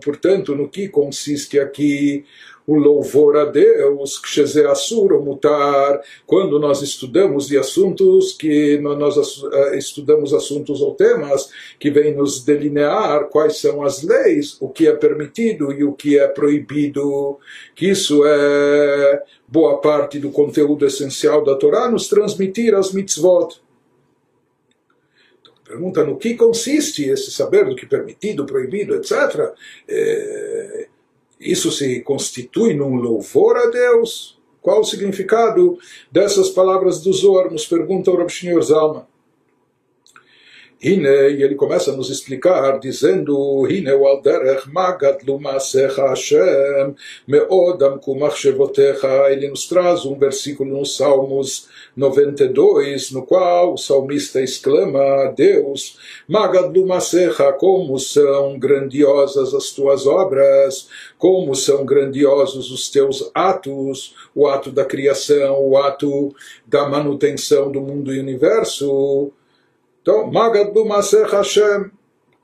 Portanto, 0.04 0.54
no 0.54 0.68
que 0.68 0.88
consiste 0.88 1.58
aqui 1.58 2.24
o 2.66 2.76
louvor 2.76 3.36
a 3.36 3.44
Deus, 3.44 4.18
Kshezeasur 4.18 5.22
mutar, 5.22 6.00
quando 6.26 6.58
nós 6.58 6.80
estudamos 6.80 7.46
de 7.48 7.58
assuntos 7.58 8.32
que 8.32 8.78
nós 8.78 9.16
eh, 9.52 9.76
estudamos 9.76 10.32
assuntos 10.32 10.80
ou 10.80 10.94
temas 10.94 11.50
que 11.78 11.90
vêm 11.90 12.14
nos 12.14 12.42
delinear 12.42 13.28
quais 13.28 13.58
são 13.58 13.82
as 13.82 14.02
leis, 14.02 14.56
o 14.60 14.68
que 14.68 14.88
é 14.88 14.92
permitido 14.92 15.72
e 15.72 15.84
o 15.84 15.92
que 15.92 16.18
é 16.18 16.26
proibido, 16.26 17.38
que 17.74 17.90
isso 17.90 18.24
é 18.24 19.22
boa 19.46 19.80
parte 19.80 20.18
do 20.18 20.30
conteúdo 20.30 20.86
essencial 20.86 21.44
da 21.44 21.54
Torá, 21.56 21.90
nos 21.90 22.08
transmitir 22.08 22.74
as 22.74 22.92
mitzvot. 22.92 23.60
Então, 25.40 25.52
pergunta 25.62 26.02
no 26.02 26.16
que 26.16 26.34
consiste 26.34 27.04
esse 27.04 27.30
saber 27.30 27.66
do 27.66 27.76
que 27.76 27.84
é 27.84 27.88
permitido, 27.88 28.46
proibido, 28.46 28.94
etc. 28.94 29.52
É, 29.86 30.73
isso 31.43 31.71
se 31.71 32.01
constitui 32.01 32.73
num 32.73 32.95
louvor 32.95 33.57
a 33.57 33.67
Deus? 33.67 34.37
Qual 34.61 34.81
o 34.81 34.83
significado 34.83 35.77
dessas 36.11 36.49
palavras 36.49 37.01
do 37.01 37.13
Zohar? 37.13 37.49
Nos 37.49 37.65
pergunta 37.65 38.11
o 38.11 38.17
Rav 38.17 38.29
Shneur 38.29 38.61
Zalman. 38.61 39.05
הנה, 40.81 41.09
e 41.09 41.43
ele 41.43 41.55
começa 41.55 41.91
a 41.91 41.95
nos 41.95 42.09
explicar 42.09 42.79
dizendo, 42.79 43.65
הנה 43.69 43.91
הוא 43.91 44.09
על 44.09 44.17
דרך 44.23 44.69
מה 44.71 44.91
גדלו 44.99 45.39
מעשיך 45.39 45.99
השם, 45.99 46.91
מאוד 47.27 47.83
עמקו 47.83 48.15
מחשבותיך, 48.15 49.07
ele 49.29 49.49
nos 49.49 49.67
traz 49.67 50.05
um 50.05 50.17
versículo 50.17 50.79
nos 50.79 50.95
Salmos 50.95 51.67
92, 51.96 53.10
no 53.12 53.24
qual 53.24 53.74
o 53.74 53.76
salmista 53.76 54.40
exclama 54.40 55.00
a 55.00 55.26
Deus, 55.30 55.98
Magadlu 56.28 56.86
Masecha, 56.86 57.52
como 57.52 57.98
são 57.98 58.58
grandiosas 58.58 59.54
as 59.54 59.70
tuas 59.70 60.06
obras, 60.06 60.88
como 61.18 61.54
são 61.54 61.84
grandiosos 61.84 62.70
os 62.70 62.90
teus 62.90 63.30
atos, 63.34 64.14
o 64.34 64.46
ato 64.46 64.70
da 64.70 64.84
criação, 64.84 65.60
o 65.60 65.76
ato 65.76 66.34
da 66.66 66.88
manutenção 66.88 67.70
do 67.70 67.80
mundo 67.80 68.12
e 68.12 68.18
universo. 68.18 69.32
Então, 70.02 70.30
Magadu 70.30 70.84
Masech 70.84 71.30
Hashem, 71.30 71.90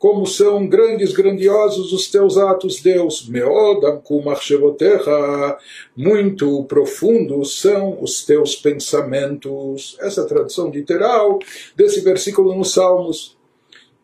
como 0.00 0.26
são 0.26 0.66
grandes, 0.66 1.12
grandiosos 1.12 1.92
os 1.92 2.11
teus 2.11 2.38
atos, 2.38 2.80
Deus. 2.80 3.28
Meodam 3.28 4.00
kumachshevotecha, 4.00 5.59
muito 5.95 6.64
profundos 6.64 7.61
são 7.61 8.02
os 8.02 8.25
teus 8.25 8.57
pensamentos. 8.57 9.99
Essa 10.00 10.23
é 10.23 10.25
a 10.25 10.26
tradução 10.26 10.71
literal 10.71 11.38
desse 11.76 12.00
versículo 12.00 12.54
nos 12.57 12.73
Salmos. 12.73 13.37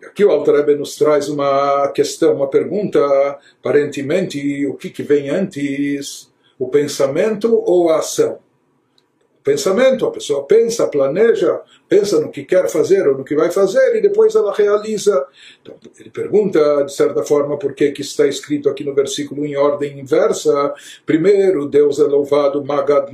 Aqui 0.05 0.23
o 0.23 0.31
Altarebe 0.31 0.75
nos 0.75 0.97
traz 0.97 1.31
uma 1.31 1.89
questão, 1.89 2.35
uma 2.35 2.49
pergunta, 2.49 3.01
aparentemente, 3.59 4.67
o 4.67 4.75
que, 4.75 4.91
que 4.91 5.03
vem 5.03 5.31
antes, 5.31 6.31
o 6.59 6.69
pensamento 6.69 7.63
ou 7.65 7.89
a 7.89 8.01
ação? 8.01 8.39
Pensamento, 9.47 10.05
a 10.05 10.11
pessoa 10.11 10.43
pensa, 10.43 10.89
planeja, 10.89 11.61
pensa 11.89 12.21
no 12.21 12.33
que 12.33 12.43
quer 12.43 12.69
fazer 12.69 13.07
ou 13.07 13.17
no 13.17 13.25
que 13.25 13.37
vai 13.37 13.49
fazer 13.49 13.95
e 13.95 14.01
depois 14.03 14.35
ela 14.35 14.53
realiza. 14.53 15.25
Então, 15.63 15.77
ele 16.01 16.11
pergunta, 16.11 16.83
de 16.83 16.93
certa 16.93 17.23
forma, 17.23 17.57
por 17.57 17.73
que, 17.73 17.93
que 17.93 18.01
está 18.01 18.27
escrito 18.27 18.69
aqui 18.69 18.83
no 18.83 18.93
versículo 18.93 19.47
em 19.47 19.57
ordem 19.57 20.01
inversa. 20.01 20.75
Primeiro, 21.07 21.69
Deus 21.69 22.01
é 22.01 22.03
louvado, 22.03 22.65
Magad 22.65 23.09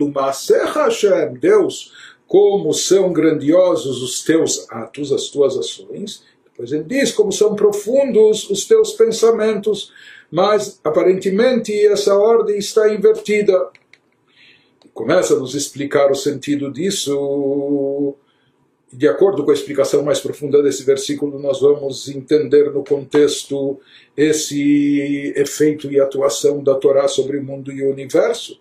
Hashem, 0.75 1.35
Deus, 1.35 1.93
como 2.27 2.73
são 2.73 3.13
grandiosos 3.13 4.03
os 4.03 4.25
teus 4.25 4.67
atos, 4.71 5.13
as 5.13 5.29
tuas 5.29 5.55
ações. 5.59 6.25
Depois 6.47 6.73
ele 6.73 6.85
diz 6.85 7.13
como 7.13 7.31
são 7.31 7.55
profundos 7.55 8.49
os 8.49 8.65
teus 8.65 8.93
pensamentos, 8.95 9.93
mas 10.31 10.81
aparentemente 10.83 11.79
essa 11.87 12.17
ordem 12.17 12.57
está 12.57 12.89
invertida 12.89 13.69
começa 14.95 15.35
a 15.35 15.39
nos 15.39 15.55
explicar 15.55 16.11
o 16.11 16.15
sentido 16.15 16.71
disso. 16.73 18.15
De 18.93 19.09
acordo 19.09 19.43
com 19.43 19.51
a 19.51 19.55
explicação 19.55 20.03
mais 20.03 20.21
profunda 20.21 20.63
desse 20.63 20.85
versículo, 20.85 21.39
nós 21.39 21.61
vamos 21.61 22.09
entender 22.09 22.71
no 22.71 22.85
contexto 22.85 23.81
esse 24.15 25.33
efeito 25.35 25.91
e 25.91 25.99
atuação 25.99 26.63
da 26.63 26.75
Torá 26.75 27.09
sobre 27.09 27.39
o 27.39 27.43
mundo 27.43 27.73
e 27.73 27.83
o 27.83 27.91
universo. 27.91 28.61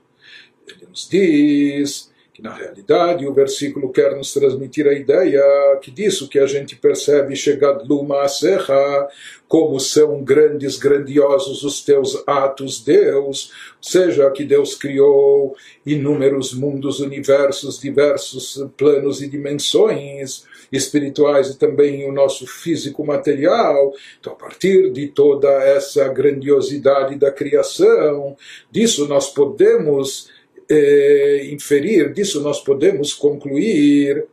Ele 0.65 0.87
nos 0.89 1.09
diz 1.09 2.09
que 2.33 2.41
na 2.41 2.53
realidade 2.53 3.27
o 3.27 3.33
versículo 3.33 3.91
quer 3.91 4.15
nos 4.15 4.33
transmitir 4.33 4.87
a 4.87 4.93
ideia 4.93 5.43
que 5.81 5.91
disso 5.91 6.29
que 6.29 6.39
a 6.39 6.47
gente 6.47 6.77
percebe 6.77 7.35
chegad 7.35 7.85
luma 7.85 8.25
serra 8.29 9.09
como 9.51 9.81
são 9.81 10.23
grandes, 10.23 10.77
grandiosos 10.77 11.61
os 11.63 11.83
teus 11.83 12.23
atos, 12.25 12.81
Deus, 12.81 13.51
seja 13.81 14.31
que 14.31 14.45
Deus 14.45 14.75
criou 14.75 15.57
inúmeros 15.85 16.53
mundos, 16.53 17.01
universos, 17.01 17.77
diversos 17.77 18.65
planos 18.77 19.21
e 19.21 19.27
dimensões 19.27 20.45
espirituais 20.71 21.49
e 21.49 21.57
também 21.57 22.09
o 22.09 22.13
nosso 22.13 22.47
físico 22.47 23.05
material. 23.05 23.93
Então, 24.21 24.31
a 24.31 24.37
partir 24.37 24.89
de 24.89 25.09
toda 25.09 25.49
essa 25.49 26.07
grandiosidade 26.07 27.17
da 27.17 27.29
criação, 27.29 28.37
disso 28.71 29.05
nós 29.05 29.33
podemos 29.33 30.29
eh, 30.69 31.49
inferir, 31.51 32.13
disso 32.13 32.39
nós 32.39 32.61
podemos 32.61 33.13
concluir 33.13 34.25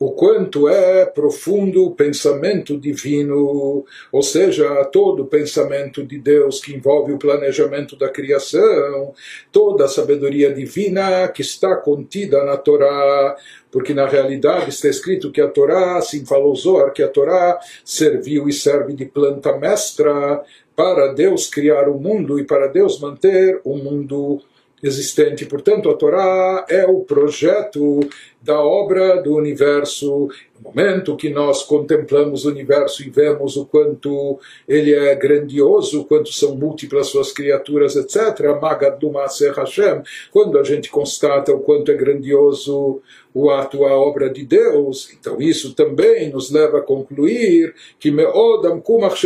o 0.00 0.12
quanto 0.12 0.68
é 0.68 1.04
profundo 1.06 1.84
o 1.84 1.94
pensamento 1.94 2.78
divino, 2.78 3.84
ou 4.12 4.22
seja, 4.22 4.84
todo 4.86 5.24
o 5.24 5.26
pensamento 5.26 6.06
de 6.06 6.18
Deus 6.18 6.60
que 6.60 6.72
envolve 6.72 7.12
o 7.12 7.18
planejamento 7.18 7.96
da 7.96 8.08
criação, 8.08 9.12
toda 9.50 9.86
a 9.86 9.88
sabedoria 9.88 10.52
divina 10.54 11.26
que 11.28 11.42
está 11.42 11.74
contida 11.74 12.44
na 12.44 12.56
Torá, 12.56 13.36
porque 13.72 13.92
na 13.92 14.06
realidade 14.06 14.70
está 14.70 14.88
escrito 14.88 15.32
que 15.32 15.40
a 15.40 15.48
Torá, 15.48 15.98
assim 15.98 16.24
falou 16.24 16.54
Zohar, 16.54 16.92
que 16.92 17.02
a 17.02 17.08
Torá 17.08 17.58
serviu 17.84 18.48
e 18.48 18.52
serve 18.52 18.94
de 18.94 19.04
planta 19.04 19.56
mestra 19.58 20.42
para 20.76 21.12
Deus 21.12 21.48
criar 21.48 21.88
o 21.88 21.98
mundo 21.98 22.38
e 22.38 22.44
para 22.44 22.68
Deus 22.68 23.00
manter 23.00 23.60
o 23.64 23.76
mundo 23.76 24.40
existente. 24.82 25.46
Portanto, 25.46 25.90
a 25.90 25.94
Torá 25.94 26.66
é 26.68 26.86
o 26.86 27.00
projeto 27.00 28.00
da 28.40 28.60
obra 28.60 29.20
do 29.20 29.34
universo. 29.34 30.28
No 30.58 30.70
momento 30.70 31.16
que 31.16 31.30
nós 31.30 31.62
contemplamos 31.62 32.44
o 32.44 32.50
universo 32.50 33.02
e 33.02 33.10
vemos 33.10 33.56
o 33.56 33.66
quanto 33.66 34.38
ele 34.66 34.94
é 34.94 35.14
grandioso, 35.14 36.00
o 36.00 36.04
quanto 36.04 36.32
são 36.32 36.56
múltiplas 36.56 37.08
suas 37.08 37.32
criaturas, 37.32 37.96
etc., 37.96 38.46
Hashem, 39.56 40.02
quando 40.32 40.58
a 40.58 40.64
gente 40.64 40.90
constata 40.90 41.52
o 41.52 41.60
quanto 41.60 41.90
é 41.90 41.94
grandioso 41.94 43.00
o 43.34 43.50
ato, 43.50 43.84
a 43.84 43.96
obra 43.96 44.28
de 44.30 44.44
Deus, 44.44 45.10
então 45.18 45.40
isso 45.40 45.74
também 45.74 46.30
nos 46.30 46.50
leva 46.50 46.78
a 46.78 46.82
concluir 46.82 47.74
que 48.00 48.10
Meodam 48.10 48.80
Kumach 48.80 49.20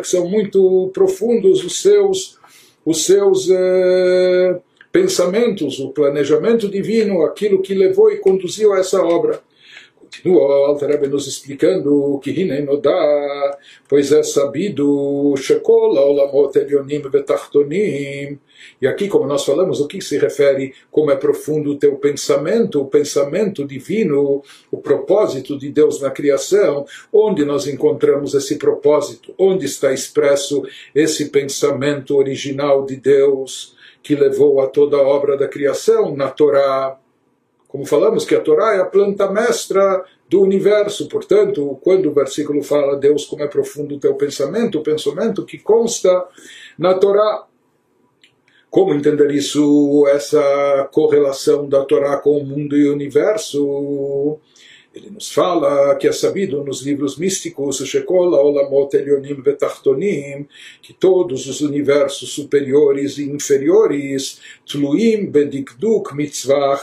que 0.00 0.08
são 0.08 0.28
muito 0.28 0.90
profundos 0.92 1.64
os 1.64 1.80
seus, 1.80 2.38
os 2.84 3.04
seus 3.04 3.48
eh, 3.50 4.60
pensamentos, 4.92 5.78
o 5.78 5.90
planejamento 5.90 6.68
divino, 6.68 7.22
aquilo 7.22 7.62
que 7.62 7.74
levou 7.74 8.10
e 8.10 8.18
conduziu 8.18 8.72
a 8.72 8.78
essa 8.78 9.02
obra. 9.02 9.40
Continua 10.10 10.40
o 10.40 10.64
Alter 10.64 11.08
nos 11.10 11.26
explicando 11.26 12.18
que 12.22 12.30
Hine 12.30 12.62
Nodá, 12.62 13.58
pois 13.86 14.10
é 14.10 14.22
sabido, 14.22 15.34
Shekol 15.36 15.94
Olamot 15.94 16.58
Elionim 16.58 17.02
Vetachtonim, 17.02 18.38
e 18.80 18.86
aqui, 18.86 19.06
como 19.06 19.26
nós 19.26 19.44
falamos, 19.44 19.80
o 19.80 19.86
que 19.86 20.00
se 20.00 20.18
refere 20.18 20.72
como 20.90 21.10
é 21.10 21.16
profundo 21.16 21.72
o 21.72 21.76
teu 21.76 21.96
pensamento, 21.96 22.80
o 22.80 22.86
pensamento 22.86 23.66
divino, 23.66 24.42
o 24.70 24.78
propósito 24.78 25.58
de 25.58 25.70
Deus 25.70 26.00
na 26.00 26.10
criação, 26.10 26.86
onde 27.12 27.44
nós 27.44 27.66
encontramos 27.66 28.32
esse 28.32 28.56
propósito, 28.56 29.34
onde 29.38 29.66
está 29.66 29.92
expresso 29.92 30.62
esse 30.94 31.28
pensamento 31.28 32.16
original 32.16 32.86
de 32.86 32.96
Deus 32.96 33.76
que 34.08 34.14
levou 34.14 34.62
a 34.62 34.66
toda 34.66 34.96
a 34.96 35.02
obra 35.02 35.36
da 35.36 35.46
criação 35.46 36.16
na 36.16 36.30
Torá. 36.30 36.98
Como 37.68 37.84
falamos 37.84 38.24
que 38.24 38.34
a 38.34 38.40
Torá 38.40 38.74
é 38.74 38.80
a 38.80 38.86
planta 38.86 39.30
mestra 39.30 40.02
do 40.26 40.40
universo, 40.40 41.06
portanto, 41.10 41.78
quando 41.82 42.08
o 42.08 42.14
versículo 42.14 42.62
fala 42.62 42.96
Deus 42.96 43.26
como 43.26 43.42
é 43.42 43.46
profundo 43.46 43.96
o 43.96 44.00
teu 44.00 44.14
pensamento, 44.14 44.78
o 44.78 44.82
pensamento 44.82 45.44
que 45.44 45.58
consta 45.58 46.26
na 46.78 46.94
Torá. 46.94 47.44
Como 48.70 48.94
entender 48.94 49.30
isso, 49.30 50.06
essa 50.08 50.88
correlação 50.90 51.68
da 51.68 51.84
Torá 51.84 52.16
com 52.16 52.38
o 52.38 52.46
mundo 52.46 52.78
e 52.78 52.88
o 52.88 52.94
universo? 52.94 54.38
Ele 54.98 55.10
nos 55.10 55.30
fala 55.30 55.94
que 55.94 56.08
é 56.08 56.12
sabido 56.12 56.64
nos 56.64 56.82
livros 56.82 57.16
místicos, 57.16 57.80
que 60.82 60.92
todos 60.92 61.46
os 61.46 61.60
universos 61.60 62.32
superiores 62.32 63.16
e 63.18 63.30
inferiores, 63.30 64.40
Tluim 64.66 65.26
Bedikduk 65.26 66.16
Mitzvah 66.16 66.82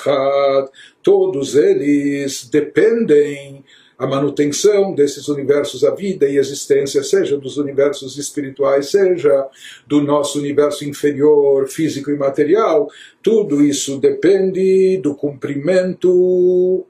todos 1.03 1.55
eles 1.55 2.49
dependem 2.49 3.65
a 3.97 4.07
manutenção 4.07 4.93
desses 4.93 5.27
universos, 5.27 5.83
a 5.83 5.93
vida 5.93 6.27
e 6.27 6.37
a 6.37 6.41
existência, 6.41 7.03
seja 7.03 7.37
dos 7.37 7.57
universos 7.57 8.17
espirituais, 8.17 8.91
seja 8.91 9.47
do 9.85 10.01
nosso 10.01 10.39
universo 10.39 10.85
inferior, 10.85 11.67
físico 11.67 12.11
e 12.11 12.17
material, 12.17 12.89
tudo 13.21 13.61
isso 13.61 13.97
depende 13.97 14.97
do 14.97 15.15
cumprimento 15.15 16.85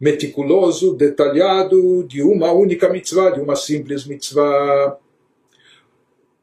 meticuloso, 0.00 0.94
detalhado 0.94 2.04
de 2.04 2.22
uma 2.22 2.52
única 2.52 2.88
mitzvah, 2.88 3.30
de 3.30 3.40
uma 3.40 3.56
simples 3.56 4.06
mitzvah. 4.06 4.98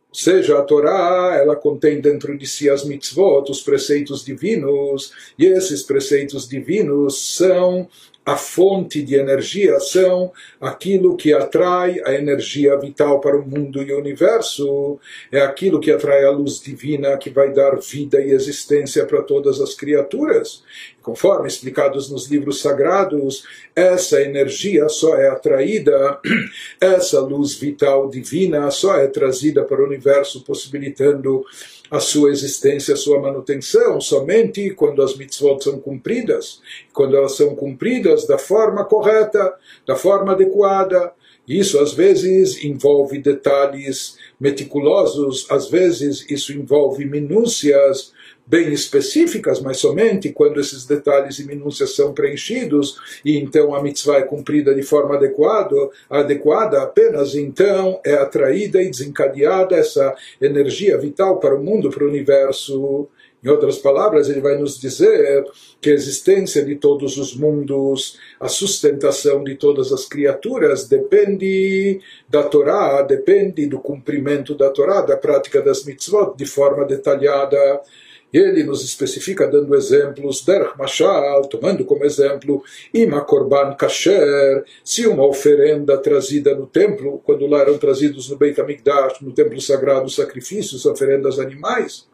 Ou 0.10 0.16
seja, 0.16 0.60
a 0.60 0.62
Torá, 0.62 1.36
ela 1.36 1.56
contém 1.56 2.00
dentro 2.00 2.38
de 2.38 2.46
si 2.46 2.70
as 2.70 2.86
mitzvot, 2.86 3.50
os 3.50 3.62
preceitos 3.62 4.24
divinos, 4.24 5.12
e 5.40 5.46
esses 5.46 5.82
preceitos 5.82 6.48
divinos 6.48 7.36
são 7.36 7.90
a 8.26 8.38
fonte 8.38 9.02
de 9.02 9.16
energia 9.16 9.80
são 9.80 10.32
aquilo 10.60 11.18
que 11.18 11.34
atrai 11.34 12.00
a 12.06 12.14
energia 12.14 12.78
vital 12.78 13.20
para 13.20 13.38
o 13.38 13.46
mundo 13.46 13.84
e 13.84 13.92
o 13.92 14.00
universo, 14.00 14.98
é 15.32 15.42
aquilo 15.42 15.80
que 15.80 15.92
atrai 15.92 16.24
a 16.24 16.32
luz 16.32 16.62
divina 16.62 17.18
que 17.18 17.30
vai 17.30 17.52
dar 17.52 17.78
vida 17.80 18.22
e 18.22 18.32
existência 18.32 19.06
para 19.06 19.22
todas 19.22 19.60
as 19.60 19.74
criaturas. 19.74 20.64
Conforme 21.04 21.50
explicados 21.50 22.10
nos 22.10 22.28
livros 22.28 22.62
sagrados, 22.62 23.44
essa 23.76 24.22
energia 24.22 24.88
só 24.88 25.18
é 25.18 25.28
atraída, 25.28 26.18
essa 26.80 27.20
luz 27.20 27.56
vital 27.56 28.10
divina 28.10 28.72
só 28.72 28.96
é 28.96 29.08
trazida 29.08 29.66
para 29.66 29.82
o 29.82 29.86
universo, 29.86 30.46
possibilitando 30.46 31.44
a 31.92 32.00
sua 32.00 32.32
existência, 32.32 32.94
a 32.94 32.98
sua 32.98 33.20
manutenção, 33.20 34.00
somente 34.00 34.70
quando 34.72 35.04
as 35.04 35.18
mitzvot 35.18 35.62
são 35.62 35.78
cumpridas, 35.78 36.62
quando 36.94 37.18
elas 37.18 37.36
são 37.36 37.54
cumpridas 37.54 38.26
da 38.26 38.38
forma 38.38 38.86
correta, 38.86 39.54
da 39.86 39.98
forma 39.98 40.32
adequada. 40.32 41.12
Isso 41.46 41.78
às 41.80 41.92
vezes 41.94 42.64
envolve 42.64 43.20
detalhes 43.20 44.18
meticulosos, 44.40 45.46
às 45.52 45.70
vezes 45.70 46.26
isso 46.30 46.54
envolve 46.54 47.04
minúcias 47.04 48.13
bem 48.46 48.74
específicas, 48.74 49.62
mas 49.62 49.78
somente 49.78 50.32
quando 50.32 50.60
esses 50.60 50.86
detalhes 50.86 51.40
e 51.40 51.48
minúcias 51.48 51.96
são 51.96 52.14
preenchidos 52.14 52.98
e 53.24 53.38
então 53.38 53.74
a 53.74 53.82
mitzvah 53.82 54.18
é 54.18 54.24
cumprida 54.24 54.76
de 54.76 54.84
forma 54.84 55.16
adequada, 55.16 55.76
adequada 56.10 56.82
apenas 56.82 57.36
então 57.36 58.00
é 58.06 58.16
atraída 58.16 58.82
e 58.82 58.90
desencadeada 58.90 59.76
essa 59.76 60.14
energia 60.42 60.98
vital 60.98 61.40
para 61.40 61.56
o 61.56 61.64
mundo, 61.64 61.90
para 61.90 62.04
o 62.04 62.10
universo. 62.10 63.08
Em 63.44 63.50
outras 63.50 63.78
palavras, 63.78 64.30
ele 64.30 64.40
vai 64.40 64.58
nos 64.58 64.80
dizer 64.80 65.46
que 65.82 65.90
a 65.90 65.94
existência 65.94 66.64
de 66.64 66.76
todos 66.76 67.18
os 67.18 67.36
mundos, 67.36 68.18
a 68.40 68.48
sustentação 68.48 69.44
de 69.44 69.56
todas 69.56 69.92
as 69.92 70.06
criaturas 70.06 70.88
depende 70.88 72.00
da 72.30 72.44
Torá, 72.44 73.02
depende 73.02 73.68
do 73.68 73.80
cumprimento 73.80 74.56
da 74.56 74.70
Torá, 74.70 75.02
da 75.02 75.18
prática 75.18 75.62
das 75.62 75.84
mitzvot 75.84 76.38
de 76.38 76.46
forma 76.46 76.86
detalhada 76.86 77.82
ele 78.34 78.64
nos 78.64 78.84
especifica 78.84 79.48
dando 79.48 79.76
exemplos, 79.76 80.44
Derech 80.44 80.78
Mashal, 80.78 81.46
tomando 81.48 81.86
como 81.86 82.04
exemplo, 82.04 82.64
Ima 82.94 83.22
Korban 83.22 83.76
Kasher, 83.76 84.64
se 84.84 85.06
uma 85.06 85.26
oferenda 85.26 85.98
trazida 85.98 86.56
no 86.56 86.66
templo, 86.66 87.22
quando 87.24 87.46
lá 87.46 87.60
eram 87.60 87.78
trazidos 87.78 88.30
no 88.30 88.38
Beit 88.38 88.60
HaMikdash, 88.60 89.22
no 89.22 89.32
templo 89.32 89.62
sagrado, 89.62 90.10
sacrifícios, 90.10 90.86
oferendas 90.86 91.40
animais, 91.40 92.08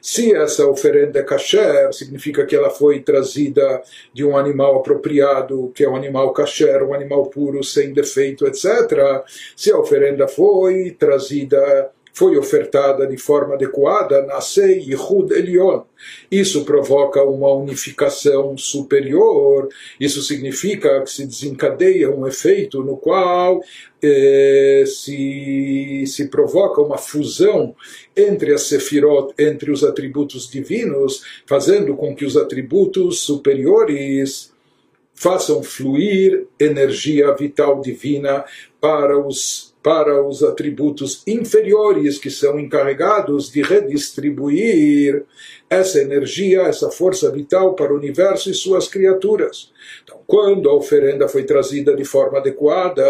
se 0.00 0.34
essa 0.34 0.66
oferenda 0.66 1.18
é 1.18 1.22
kasher, 1.22 1.92
significa 1.92 2.46
que 2.46 2.54
ela 2.54 2.70
foi 2.70 3.00
trazida 3.00 3.82
de 4.12 4.24
um 4.24 4.36
animal 4.36 4.76
apropriado, 4.76 5.72
que 5.74 5.84
é 5.84 5.88
um 5.88 5.96
animal 5.96 6.32
kasher, 6.32 6.82
um 6.82 6.94
animal 6.94 7.26
puro, 7.26 7.62
sem 7.64 7.92
defeito, 7.92 8.46
etc. 8.46 9.24
Se 9.56 9.70
a 9.72 9.78
oferenda 9.78 10.28
foi 10.28 10.92
trazida 10.92 11.90
foi 12.16 12.38
ofertada 12.38 13.06
de 13.06 13.18
forma 13.18 13.56
adequada, 13.56 14.24
nascei 14.24 14.78
Yehud 14.78 15.34
Elion. 15.34 15.82
Isso 16.30 16.64
provoca 16.64 17.22
uma 17.22 17.52
unificação 17.52 18.56
superior, 18.56 19.68
isso 20.00 20.22
significa 20.22 21.02
que 21.02 21.10
se 21.10 21.26
desencadeia 21.26 22.10
um 22.10 22.26
efeito 22.26 22.82
no 22.82 22.96
qual 22.96 23.60
eh, 24.02 24.84
se, 24.86 26.04
se 26.06 26.28
provoca 26.28 26.80
uma 26.80 26.96
fusão 26.96 27.76
entre 28.16 28.54
as 28.54 28.62
sefirot, 28.62 29.34
entre 29.38 29.70
os 29.70 29.84
atributos 29.84 30.48
divinos, 30.48 31.22
fazendo 31.44 31.94
com 31.94 32.16
que 32.16 32.24
os 32.24 32.34
atributos 32.34 33.20
superiores 33.20 34.54
façam 35.14 35.62
fluir 35.62 36.46
energia 36.58 37.30
vital 37.34 37.78
divina 37.82 38.42
para 38.80 39.18
os 39.18 39.65
para 39.86 40.20
os 40.20 40.42
atributos 40.42 41.22
inferiores 41.28 42.18
que 42.18 42.28
são 42.28 42.58
encarregados 42.58 43.52
de 43.52 43.62
redistribuir 43.62 45.22
essa 45.70 46.00
energia, 46.00 46.62
essa 46.62 46.90
força 46.90 47.30
vital 47.30 47.74
para 47.74 47.92
o 47.92 47.96
universo 47.96 48.50
e 48.50 48.54
suas 48.54 48.88
criaturas. 48.88 49.70
Então, 50.02 50.20
quando 50.26 50.68
a 50.68 50.74
oferenda 50.74 51.28
foi 51.28 51.44
trazida 51.44 51.94
de 51.94 52.04
forma 52.04 52.38
adequada, 52.38 53.04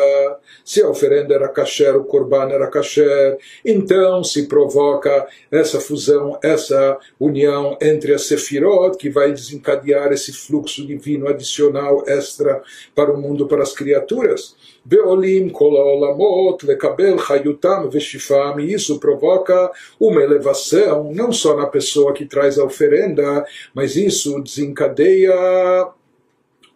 se 0.64 0.82
a 0.82 0.88
oferenda 0.88 1.34
era 1.34 1.48
kasher, 1.48 1.96
o 1.96 2.04
korban 2.04 2.48
era 2.50 2.66
kasher, 2.68 3.38
então 3.64 4.22
se 4.24 4.46
provoca 4.46 5.26
essa 5.50 5.80
fusão, 5.80 6.38
essa 6.42 6.98
união 7.18 7.76
entre 7.80 8.14
a 8.14 8.18
sefirot, 8.18 8.96
que 8.96 9.10
vai 9.10 9.32
desencadear 9.32 10.12
esse 10.12 10.32
fluxo 10.32 10.86
divino 10.86 11.28
adicional 11.28 12.04
extra 12.06 12.62
para 12.94 13.12
o 13.12 13.20
mundo, 13.20 13.46
para 13.46 13.62
as 13.62 13.72
criaturas. 13.72 14.56
Beolim 14.84 15.48
kol 15.48 16.56
lekabel 16.62 17.18
chayutam 17.18 17.90
veshifam, 17.90 18.60
e 18.60 18.72
isso 18.72 19.00
provoca 19.00 19.70
uma 19.98 20.22
elevação, 20.22 21.12
não 21.12 21.32
só 21.32 21.56
na 21.56 21.66
pessoa 21.66 22.12
que 22.12 22.24
traz 22.24 22.58
a 22.58 22.64
oferenda, 22.64 23.44
mas 23.74 23.96
isso 23.96 24.40
desencadeia 24.40 25.34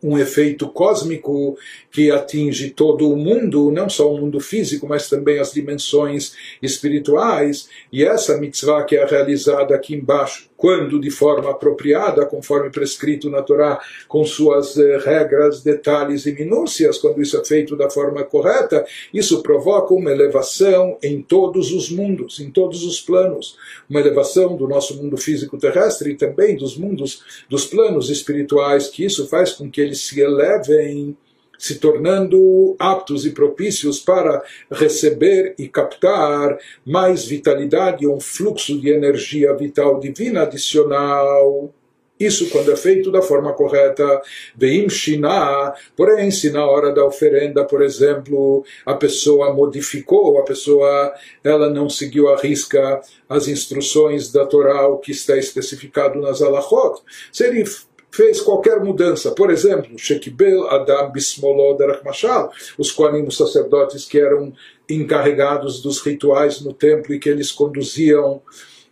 um 0.02 0.18
efeito 0.18 0.68
cósmico 0.68 1.56
que 1.90 2.10
atinge 2.10 2.70
todo 2.70 3.10
o 3.10 3.16
mundo, 3.16 3.70
não 3.70 3.88
só 3.88 4.12
o 4.12 4.18
mundo 4.18 4.40
físico, 4.40 4.86
mas 4.86 5.08
também 5.08 5.38
as 5.38 5.52
dimensões 5.52 6.34
espirituais. 6.60 7.68
E 7.92 8.04
essa 8.04 8.38
mitzvah 8.38 8.84
que 8.84 8.96
é 8.96 9.04
realizada 9.04 9.74
aqui 9.74 9.94
embaixo, 9.94 10.49
quando 10.60 11.00
de 11.00 11.10
forma 11.10 11.50
apropriada, 11.50 12.26
conforme 12.26 12.68
prescrito 12.68 13.30
na 13.30 13.40
Torá, 13.40 13.80
com 14.06 14.22
suas 14.26 14.76
eh, 14.76 14.98
regras, 14.98 15.62
detalhes 15.62 16.26
e 16.26 16.32
minúcias, 16.32 16.98
quando 16.98 17.22
isso 17.22 17.34
é 17.38 17.42
feito 17.42 17.74
da 17.74 17.88
forma 17.88 18.22
correta, 18.24 18.84
isso 19.12 19.42
provoca 19.42 19.94
uma 19.94 20.10
elevação 20.10 20.98
em 21.02 21.22
todos 21.22 21.72
os 21.72 21.88
mundos, 21.88 22.40
em 22.40 22.50
todos 22.50 22.84
os 22.84 23.00
planos, 23.00 23.56
uma 23.88 24.00
elevação 24.00 24.54
do 24.54 24.68
nosso 24.68 25.02
mundo 25.02 25.16
físico 25.16 25.56
terrestre 25.56 26.10
e 26.10 26.14
também 26.14 26.58
dos 26.58 26.76
mundos, 26.76 27.22
dos 27.48 27.64
planos 27.64 28.10
espirituais, 28.10 28.88
que 28.88 29.02
isso 29.02 29.26
faz 29.28 29.54
com 29.54 29.70
que 29.70 29.80
eles 29.80 30.02
se 30.02 30.20
elevem 30.20 31.16
se 31.60 31.74
tornando 31.74 32.74
aptos 32.78 33.26
e 33.26 33.32
propícios 33.32 34.00
para 34.00 34.42
receber 34.70 35.54
e 35.58 35.68
captar 35.68 36.58
mais 36.86 37.26
vitalidade, 37.26 38.08
um 38.08 38.18
fluxo 38.18 38.80
de 38.80 38.88
energia 38.88 39.54
vital 39.54 40.00
divina 40.00 40.42
adicional. 40.44 41.70
Isso 42.18 42.48
quando 42.48 42.72
é 42.72 42.76
feito 42.76 43.10
da 43.10 43.20
forma 43.20 43.52
correta. 43.52 44.22
Veim 44.56 44.88
Shiná, 44.88 45.74
porém, 45.94 46.30
se 46.30 46.50
na 46.50 46.64
hora 46.64 46.94
da 46.94 47.04
oferenda, 47.04 47.64
por 47.64 47.82
exemplo, 47.82 48.64
a 48.86 48.94
pessoa 48.94 49.52
modificou, 49.52 50.38
a 50.38 50.44
pessoa 50.44 51.14
ela 51.44 51.68
não 51.68 51.90
seguiu 51.90 52.28
a 52.28 52.38
risca 52.38 53.02
as 53.28 53.48
instruções 53.48 54.32
da 54.32 54.44
Torá, 54.44 54.88
o 54.88 54.98
que 54.98 55.12
está 55.12 55.36
especificado 55.36 56.20
nas 56.20 56.42
alachot, 56.42 57.00
se 57.30 57.44
ele 57.44 57.64
fez 58.10 58.40
qualquer 58.40 58.80
mudança. 58.80 59.30
Por 59.32 59.50
exemplo, 59.50 59.98
Shekibel 59.98 60.68
Adam 60.68 61.10
Bismolo 61.10 61.76
Derach 61.76 62.04
Mashal, 62.04 62.52
os 62.78 62.90
Koanim, 62.90 63.26
os 63.26 63.36
sacerdotes 63.36 64.04
que 64.04 64.18
eram 64.18 64.52
encarregados 64.88 65.80
dos 65.80 66.00
rituais 66.00 66.60
no 66.60 66.72
templo 66.72 67.14
e 67.14 67.18
que 67.18 67.28
eles 67.28 67.52
conduziam 67.52 68.42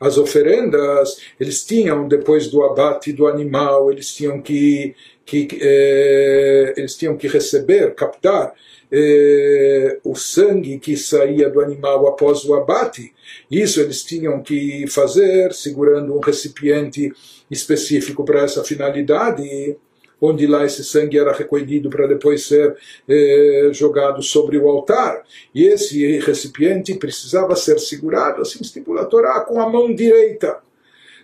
as 0.01 0.17
oferendas, 0.17 1.21
eles 1.41 1.65
tinham, 1.65 2.07
depois 2.07 2.49
do 2.49 2.63
abate 2.63 3.13
do 3.13 3.27
animal, 3.27 3.91
eles 3.91 4.15
tinham 4.15 4.41
que, 4.41 4.95
que 5.27 5.49
eh, 5.61 6.75
eles 6.77 6.97
tinham 6.97 7.17
que 7.17 7.27
receber, 7.27 7.95
captar 7.97 8.55
eh, 8.91 9.99
o 10.03 10.15
sangue 10.15 10.79
que 10.79 10.97
saía 10.97 11.51
do 11.51 11.61
animal 11.61 12.07
após 12.09 12.45
o 12.45 12.55
abate. 12.55 13.13
Isso 13.51 13.81
eles 13.81 14.03
tinham 14.03 14.43
que 14.43 14.87
fazer 14.89 15.53
segurando 15.53 16.15
um 16.15 16.21
recipiente 16.21 17.13
específico 17.51 18.25
para 18.25 18.43
essa 18.43 18.65
finalidade, 18.65 19.77
onde 20.21 20.47
lá 20.47 20.65
esse 20.65 20.83
sangue 20.83 21.19
era 21.19 21.33
recolhido 21.33 21.89
para 21.91 22.07
depois 22.07 22.47
ser 22.47 22.77
eh, 23.09 23.71
jogado 23.73 24.23
sobre 24.23 24.59
o 24.59 24.69
altar. 24.69 25.23
E 25.55 25.65
esse 25.65 26.19
recipiente 26.19 26.95
precisava 26.95 27.55
ser 27.55 27.79
segurado, 27.79 28.43
assim 28.43 28.61
estipula 28.63 29.03
a 29.03 29.07
Torá, 29.07 29.41
com 29.41 29.61
a 29.61 29.69
mão 29.69 29.95
direita. 29.95 30.68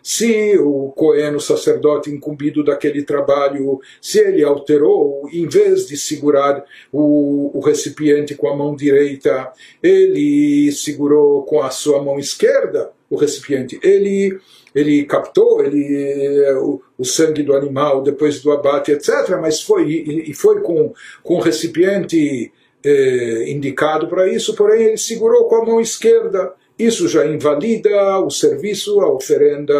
Se 0.06 0.58
o 0.58 0.92
Cohen, 0.94 1.34
o 1.34 1.40
sacerdote 1.40 2.10
incumbido 2.10 2.62
daquele 2.62 3.02
trabalho, 3.04 3.80
se 4.02 4.18
ele 4.18 4.44
alterou, 4.44 5.26
em 5.32 5.48
vez 5.48 5.86
de 5.86 5.96
segurar 5.96 6.62
o, 6.92 7.50
o 7.56 7.60
recipiente 7.60 8.34
com 8.34 8.46
a 8.46 8.54
mão 8.54 8.76
direita, 8.76 9.50
ele 9.82 10.70
segurou 10.72 11.42
com 11.44 11.62
a 11.62 11.70
sua 11.70 12.02
mão 12.02 12.18
esquerda 12.18 12.92
o 13.08 13.16
recipiente. 13.16 13.80
Ele 13.82 14.38
ele 14.74 15.04
captou 15.04 15.64
ele, 15.64 16.50
o, 16.56 16.82
o, 16.98 17.04
sangue 17.04 17.44
do 17.44 17.54
animal 17.54 18.02
depois 18.02 18.42
do 18.42 18.50
abate, 18.50 18.90
etc. 18.90 19.38
Mas 19.40 19.62
foi, 19.62 19.88
e 19.88 20.34
foi 20.34 20.60
com, 20.60 20.92
com 21.22 21.36
o 21.36 21.40
recipiente 21.40 22.52
eh, 22.84 23.44
indicado 23.50 24.08
para 24.08 24.28
isso, 24.28 24.54
porém 24.54 24.88
ele 24.88 24.98
segurou 24.98 25.48
com 25.48 25.54
a 25.56 25.64
mão 25.64 25.80
esquerda. 25.80 26.52
Isso 26.78 27.06
já 27.08 27.24
invalida 27.24 28.18
o 28.18 28.30
serviço, 28.30 29.00
a 29.00 29.08
oferenda, 29.08 29.74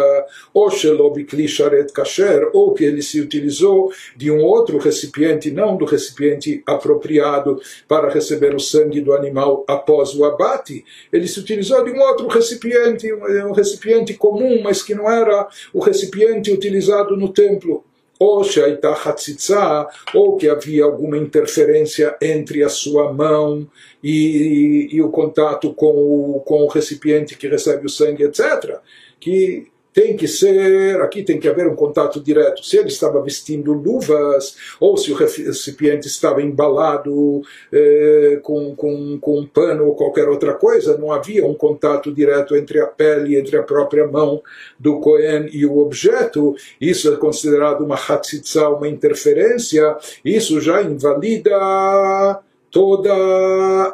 ou 0.53 0.69
sharet 0.69 1.91
kasher, 1.93 2.49
ou 2.53 2.73
que 2.73 2.85
ele 2.85 3.01
se 3.01 3.19
utilizou 3.19 3.91
de 4.15 4.31
um 4.31 4.41
outro 4.41 4.77
recipiente, 4.77 5.51
não 5.51 5.75
do 5.75 5.83
recipiente 5.83 6.63
apropriado 6.65 7.59
para 7.87 8.09
receber 8.09 8.55
o 8.55 8.59
sangue 8.59 9.01
do 9.01 9.13
animal 9.13 9.65
após 9.67 10.15
o 10.15 10.23
abate. 10.23 10.85
Ele 11.11 11.27
se 11.27 11.39
utilizou 11.39 11.83
de 11.83 11.91
um 11.91 11.99
outro 11.99 12.27
recipiente, 12.27 13.11
um 13.13 13.51
recipiente 13.51 14.13
comum, 14.13 14.61
mas 14.63 14.81
que 14.81 14.95
não 14.95 15.09
era 15.11 15.49
o 15.73 15.79
recipiente 15.79 16.51
utilizado 16.51 17.17
no 17.17 17.27
templo 17.31 17.83
ou 18.19 18.43
Shaita 18.43 18.91
Hatzitza, 18.91 19.87
ou 20.13 20.37
que 20.37 20.47
havia 20.47 20.85
alguma 20.85 21.17
interferência 21.17 22.15
entre 22.21 22.63
a 22.63 22.69
sua 22.69 23.11
mão 23.11 23.67
e, 24.01 24.89
e, 24.91 24.95
e 24.95 25.01
o 25.01 25.09
contato 25.09 25.73
com 25.73 25.87
o, 26.35 26.39
com 26.41 26.63
o 26.63 26.67
recipiente 26.67 27.37
que 27.37 27.47
recebe 27.47 27.85
o 27.85 27.89
sangue, 27.89 28.23
etc. 28.23 28.79
Que 29.19 29.67
tem 29.95 30.17
que 30.17 30.27
ser, 30.27 30.99
aqui 31.01 31.23
tem 31.23 31.39
que 31.39 31.47
haver 31.47 31.65
um 31.67 31.75
contato 31.75 32.19
direto. 32.19 32.65
Se 32.65 32.75
ele 32.75 32.89
estava 32.89 33.21
vestindo 33.21 33.71
luvas, 33.71 34.57
ou 34.77 34.97
se 34.97 35.09
o 35.09 35.15
recipiente 35.15 36.05
estava 36.05 36.41
embalado 36.41 37.41
eh, 37.71 38.37
com, 38.43 38.75
com, 38.75 39.17
com 39.17 39.39
um 39.39 39.47
pano 39.47 39.85
ou 39.85 39.95
qualquer 39.95 40.27
outra 40.27 40.53
coisa, 40.53 40.97
não 40.97 41.13
havia 41.13 41.47
um 41.47 41.53
contato 41.53 42.13
direto 42.13 42.57
entre 42.57 42.81
a 42.81 42.87
pele, 42.87 43.37
entre 43.37 43.55
a 43.55 43.63
própria 43.63 44.05
mão 44.05 44.43
do 44.77 44.99
Cohen 44.99 45.47
e 45.53 45.65
o 45.65 45.77
objeto. 45.77 46.57
Isso 46.79 47.13
é 47.13 47.15
considerado 47.15 47.81
uma 47.81 47.95
hatzitza, 47.95 48.67
uma 48.67 48.89
interferência. 48.89 49.95
Isso 50.25 50.59
já 50.59 50.81
invalida 50.81 52.43
toda 52.69 53.13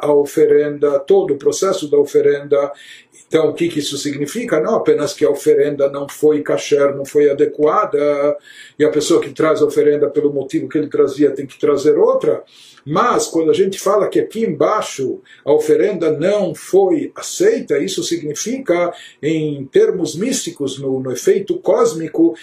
a 0.02 0.12
oferenda, 0.12 0.98
todo 0.98 1.34
o 1.34 1.38
processo 1.38 1.88
da 1.88 1.96
oferenda 1.96 2.72
então, 3.32 3.48
o 3.48 3.54
que, 3.54 3.66
que 3.66 3.78
isso 3.78 3.96
significa? 3.96 4.60
Não 4.60 4.74
apenas 4.74 5.14
que 5.14 5.24
a 5.24 5.30
oferenda 5.30 5.88
não 5.88 6.06
foi 6.06 6.42
kasher, 6.42 6.94
não 6.94 7.02
foi 7.02 7.30
adequada, 7.30 8.36
e 8.78 8.84
a 8.84 8.90
pessoa 8.90 9.22
que 9.22 9.30
traz 9.30 9.62
a 9.62 9.64
oferenda 9.64 10.06
pelo 10.10 10.30
motivo 10.30 10.68
que 10.68 10.76
ele 10.76 10.88
trazia 10.88 11.30
tem 11.30 11.46
que 11.46 11.58
trazer 11.58 11.96
outra, 11.96 12.44
mas 12.84 13.28
quando 13.28 13.50
a 13.50 13.54
gente 13.54 13.78
fala 13.78 14.08
que 14.08 14.20
aqui 14.20 14.44
embaixo 14.44 15.20
a 15.44 15.52
oferenda 15.52 16.10
não 16.10 16.54
foi 16.54 17.10
aceita, 17.14 17.78
isso 17.78 18.02
significa, 18.02 18.92
em 19.22 19.64
termos 19.64 20.14
místicos, 20.14 20.78
no, 20.78 21.00
no 21.00 21.10
efeito 21.10 21.58
cósmico, 21.58 22.34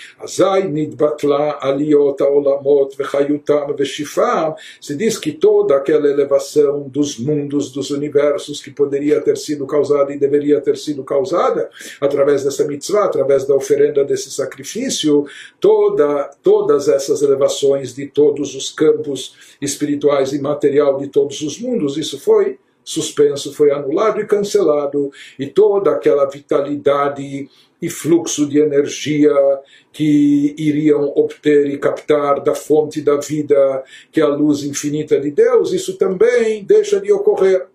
aliota 1.62 2.26
olamot 2.28 2.98
vechayutam 2.98 3.76
veshifam, 3.76 4.56
se 4.82 4.96
diz 4.96 5.20
que 5.20 5.34
toda 5.34 5.76
aquela 5.76 6.08
elevação 6.08 6.88
dos 6.88 7.20
mundos, 7.20 7.72
dos 7.72 7.92
universos 7.92 8.60
que 8.60 8.72
poderia 8.72 9.22
ter 9.22 9.38
sido 9.38 9.68
causada 9.68 10.12
e 10.14 10.18
deveria 10.18 10.60
ter 10.60 10.79
sido 10.80 11.04
causada 11.04 11.70
através 12.02 12.44
dessa 12.44 12.66
mitzvah, 12.66 13.06
através 13.06 13.46
da 13.46 13.56
oferenda 13.56 14.04
desse 14.04 14.32
sacrifício, 14.32 15.26
toda, 15.60 16.32
todas 16.42 16.88
essas 16.88 17.22
elevações 17.22 17.94
de 17.94 18.08
todos 18.08 18.56
os 18.56 18.72
campos 18.72 19.56
espirituais 19.62 20.34
e 20.34 20.42
material 20.42 20.98
de 20.98 21.08
todos 21.08 21.42
os 21.42 21.60
mundos, 21.60 21.98
isso 21.98 22.20
foi 22.20 22.58
suspenso, 22.84 23.54
foi 23.54 23.72
anulado 23.72 24.20
e 24.20 24.26
cancelado, 24.26 25.12
e 25.38 25.46
toda 25.46 25.92
aquela 25.92 26.26
vitalidade 26.26 27.48
e 27.82 27.90
fluxo 27.90 28.48
de 28.48 28.60
energia 28.60 29.34
que 29.94 30.56
iriam 30.58 31.14
obter 31.16 31.68
e 31.68 31.78
captar 31.78 32.42
da 32.42 32.54
fonte 32.54 33.02
da 33.02 33.18
vida, 33.18 33.84
que 34.12 34.20
é 34.20 34.24
a 34.24 34.28
luz 34.28 34.64
infinita 34.64 35.20
de 35.20 35.32
Deus, 35.32 35.72
isso 35.72 35.98
também 35.98 36.64
deixa 36.64 37.00
de 37.00 37.12
ocorrer 37.12 37.68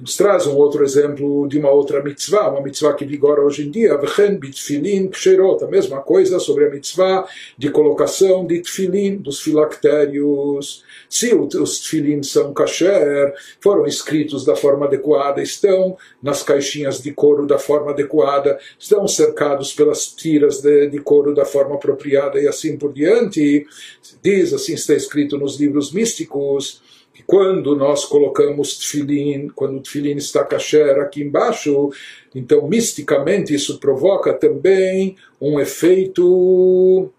nos 0.00 0.16
traz 0.16 0.46
um 0.46 0.56
outro 0.56 0.84
exemplo 0.84 1.46
de 1.48 1.58
uma 1.58 1.70
outra 1.70 2.02
mitzvah, 2.02 2.50
uma 2.50 2.60
mitzvah 2.60 2.94
que 2.94 3.04
vigora 3.04 3.42
hoje 3.42 3.66
em 3.66 3.70
dia, 3.70 3.98
bitfilin 4.38 5.08
ksherot, 5.08 5.64
a 5.64 5.66
mesma 5.66 6.00
coisa 6.00 6.38
sobre 6.38 6.66
a 6.66 6.70
mitzvah 6.70 7.26
de 7.56 7.70
colocação 7.70 8.46
de 8.46 8.60
tfilin, 8.60 9.16
dos 9.16 9.40
filactérios. 9.40 10.84
Se 11.08 11.34
os 11.34 11.80
tfilin 11.80 12.22
são 12.22 12.52
kasher, 12.52 13.34
foram 13.60 13.86
escritos 13.86 14.44
da 14.44 14.54
forma 14.54 14.86
adequada, 14.86 15.42
estão 15.42 15.96
nas 16.22 16.42
caixinhas 16.42 17.02
de 17.02 17.12
couro 17.12 17.46
da 17.46 17.58
forma 17.58 17.90
adequada, 17.90 18.58
estão 18.78 19.06
cercados 19.08 19.72
pelas 19.72 20.06
tiras 20.06 20.60
de, 20.60 20.88
de 20.88 20.98
couro 20.98 21.34
da 21.34 21.44
forma 21.44 21.74
apropriada 21.76 22.40
e 22.40 22.46
assim 22.46 22.76
por 22.76 22.92
diante. 22.92 23.66
Diz, 24.22 24.52
assim 24.52 24.74
está 24.74 24.94
escrito 24.94 25.38
nos 25.38 25.58
livros 25.58 25.92
místicos, 25.92 26.82
quando 27.28 27.76
nós 27.76 28.06
colocamos 28.06 28.78
tefilin, 28.78 29.48
quando 29.54 29.76
o 29.76 29.82
tefilin 29.82 30.16
está 30.16 30.42
kasher 30.42 30.98
aqui 30.98 31.22
embaixo, 31.22 31.90
então 32.34 32.66
misticamente 32.66 33.54
isso 33.54 33.78
provoca 33.78 34.32
também 34.32 35.14
um 35.38 35.60
efeito 35.60 37.12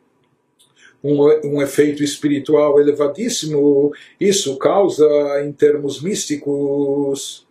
um, 1.04 1.24
um 1.44 1.62
efeito 1.62 2.04
espiritual 2.04 2.82
elevadíssimo. 2.82 3.94
Isso 4.20 4.58
causa, 4.58 5.06
em 5.46 5.52
termos 5.52 6.02
místicos, 6.02 7.48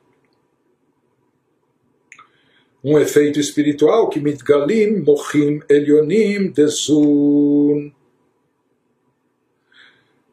um 2.83 2.99
efeito 2.99 3.39
espiritual 3.39 4.09
que 4.09 4.19
mitgalim 4.19 4.97
mochim 4.97 5.61
elionim 5.69 6.49
desun 6.51 7.93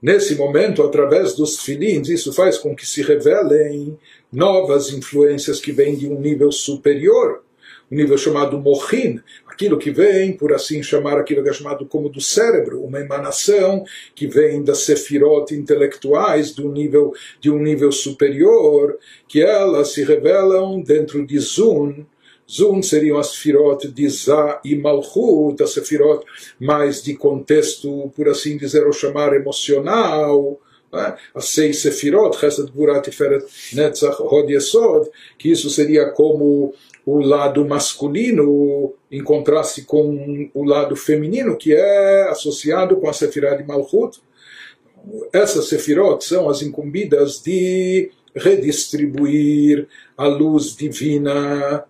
Nesse 0.06 0.36
momento, 0.36 0.84
através 0.84 1.34
dos 1.34 1.62
filins, 1.62 2.10
isso 2.10 2.32
faz 2.32 2.60
com 2.60 2.76
que 2.76 2.86
se 2.86 3.02
revelem 3.02 3.98
novas 4.32 4.94
influências 4.94 5.60
que 5.60 5.72
vêm 5.72 5.96
de 5.96 6.08
um 6.08 6.22
nível 6.22 6.52
superior, 6.52 7.42
um 7.92 7.96
nível 7.96 8.16
chamado 8.16 8.60
Mohin, 8.60 9.20
aquilo 9.48 9.80
que 9.80 9.90
vem, 9.90 10.34
por 10.34 10.54
assim 10.54 10.84
chamar 10.84 11.18
aquilo 11.18 11.42
que 11.42 11.50
é 11.50 11.54
chamado 11.54 11.88
como 11.88 12.08
do 12.08 12.22
cérebro, 12.22 12.84
uma 12.84 13.00
emanação 13.00 13.84
que 14.14 14.28
vem 14.28 14.64
das 14.64 14.82
sefirot 14.82 15.52
intelectuais 15.56 16.56
um 16.60 16.72
nível, 16.72 17.12
de 17.42 17.50
um 17.50 17.58
nível 17.58 17.92
superior, 17.92 19.00
que 19.28 19.42
elas 19.42 19.88
se 19.88 20.04
revelam 20.04 20.84
dentro 20.84 21.26
de 21.26 21.40
Zun, 21.40 22.06
Zun 22.50 22.82
seriam 22.82 23.18
as 23.18 23.36
firot 23.36 23.88
de 23.88 24.08
Zá 24.10 24.62
e 24.64 24.76
Malchut, 24.76 25.62
as 25.64 25.72
sefirot 25.72 26.24
mais 26.60 27.02
de 27.04 27.16
contexto, 27.16 28.12
por 28.16 28.30
assim 28.30 28.58
dizer, 28.58 28.86
ou 28.86 28.94
chamar 28.94 29.34
emocional, 29.34 30.60
né? 30.94 31.18
as 31.34 31.46
seis 31.46 31.82
sefirot, 31.82 32.38
Chesed, 32.38 32.72
Gvura, 32.72 33.02
Tiferet, 33.02 33.46
Netzach, 33.74 34.22
Hod 34.22 34.52
Yesod, 34.52 35.10
que 35.38 35.50
isso 35.50 35.70
seria 35.70 36.10
como 36.12 36.74
o 37.06 37.20
lado 37.20 37.66
masculino 37.66 38.94
em 39.12 39.24
contraste 39.24 39.84
com 39.84 40.50
o 40.54 40.64
lado 40.64 40.96
feminino, 40.96 41.58
que 41.58 41.74
é 41.74 42.30
associado 42.30 42.98
com 42.98 43.10
a 43.10 43.14
sefirah 43.14 43.56
de 43.56 43.64
Malchut. 43.64 44.20
Essas 45.34 45.68
sefirot 45.68 46.24
são 46.24 46.50
as 46.50 46.62
incumbidas 46.62 47.42
de 47.42 48.12
redistribuir 48.36 49.88
a 50.18 50.28
luz 50.28 50.76
divina 50.76 51.86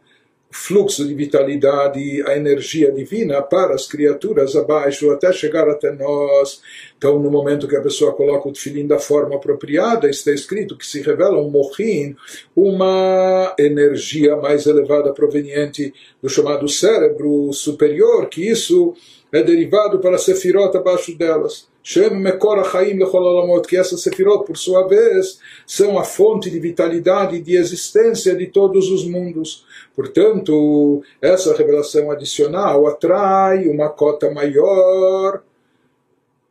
fluxo 0.56 1.06
de 1.06 1.14
vitalidade, 1.14 2.24
a 2.26 2.38
energia 2.38 2.90
divina 2.90 3.42
para 3.42 3.76
as 3.76 3.88
criaturas 3.88 4.56
abaixo, 4.56 5.12
até 5.12 5.32
chegar 5.34 5.70
até 5.70 5.92
nós. 5.92 6.62
Então, 6.98 7.20
no 7.20 7.30
momento 7.30 7.68
que 7.68 7.76
a 7.76 7.82
pessoa 7.82 8.14
coloca 8.14 8.48
o 8.48 8.54
tefilim 8.54 8.88
da 8.88 8.98
forma 8.98 9.36
apropriada, 9.36 10.10
está 10.10 10.32
escrito 10.32 10.78
que 10.78 10.88
se 10.88 11.02
revela 11.02 11.38
um 11.38 11.50
mohin, 11.50 12.16
uma 12.56 13.54
energia 13.60 14.38
mais 14.38 14.66
elevada 14.66 15.14
proveniente 15.14 15.94
do 16.22 16.30
chamado 16.30 16.70
cérebro 16.70 17.52
superior, 17.52 18.30
que 18.30 18.50
isso 18.50 18.96
é 19.34 19.44
derivado 19.44 20.00
para 20.00 20.16
a 20.16 20.20
sefirot 20.20 20.76
abaixo 20.76 21.18
delas. 21.18 21.68
Shem 21.88 22.16
Mekor 22.16 22.68
Chaim 22.72 22.98
Lechol 22.98 23.62
que 23.62 23.78
essas 23.78 24.02
sefirot, 24.02 24.44
por 24.44 24.58
sua 24.58 24.88
vez, 24.88 25.38
são 25.68 26.00
a 26.00 26.04
fonte 26.04 26.50
de 26.50 26.60
vitalidade 26.60 27.36
e 27.36 27.42
de 27.42 27.56
existência 27.56 28.36
de 28.36 28.48
todos 28.48 28.90
os 28.90 29.06
mundos. 29.06 29.68
Portanto, 29.96 31.04
essa 31.22 31.56
revelação 31.56 32.10
adicional 32.10 32.88
atrai 32.88 33.68
uma 33.68 33.88
cota 33.88 34.32
maior 34.32 35.44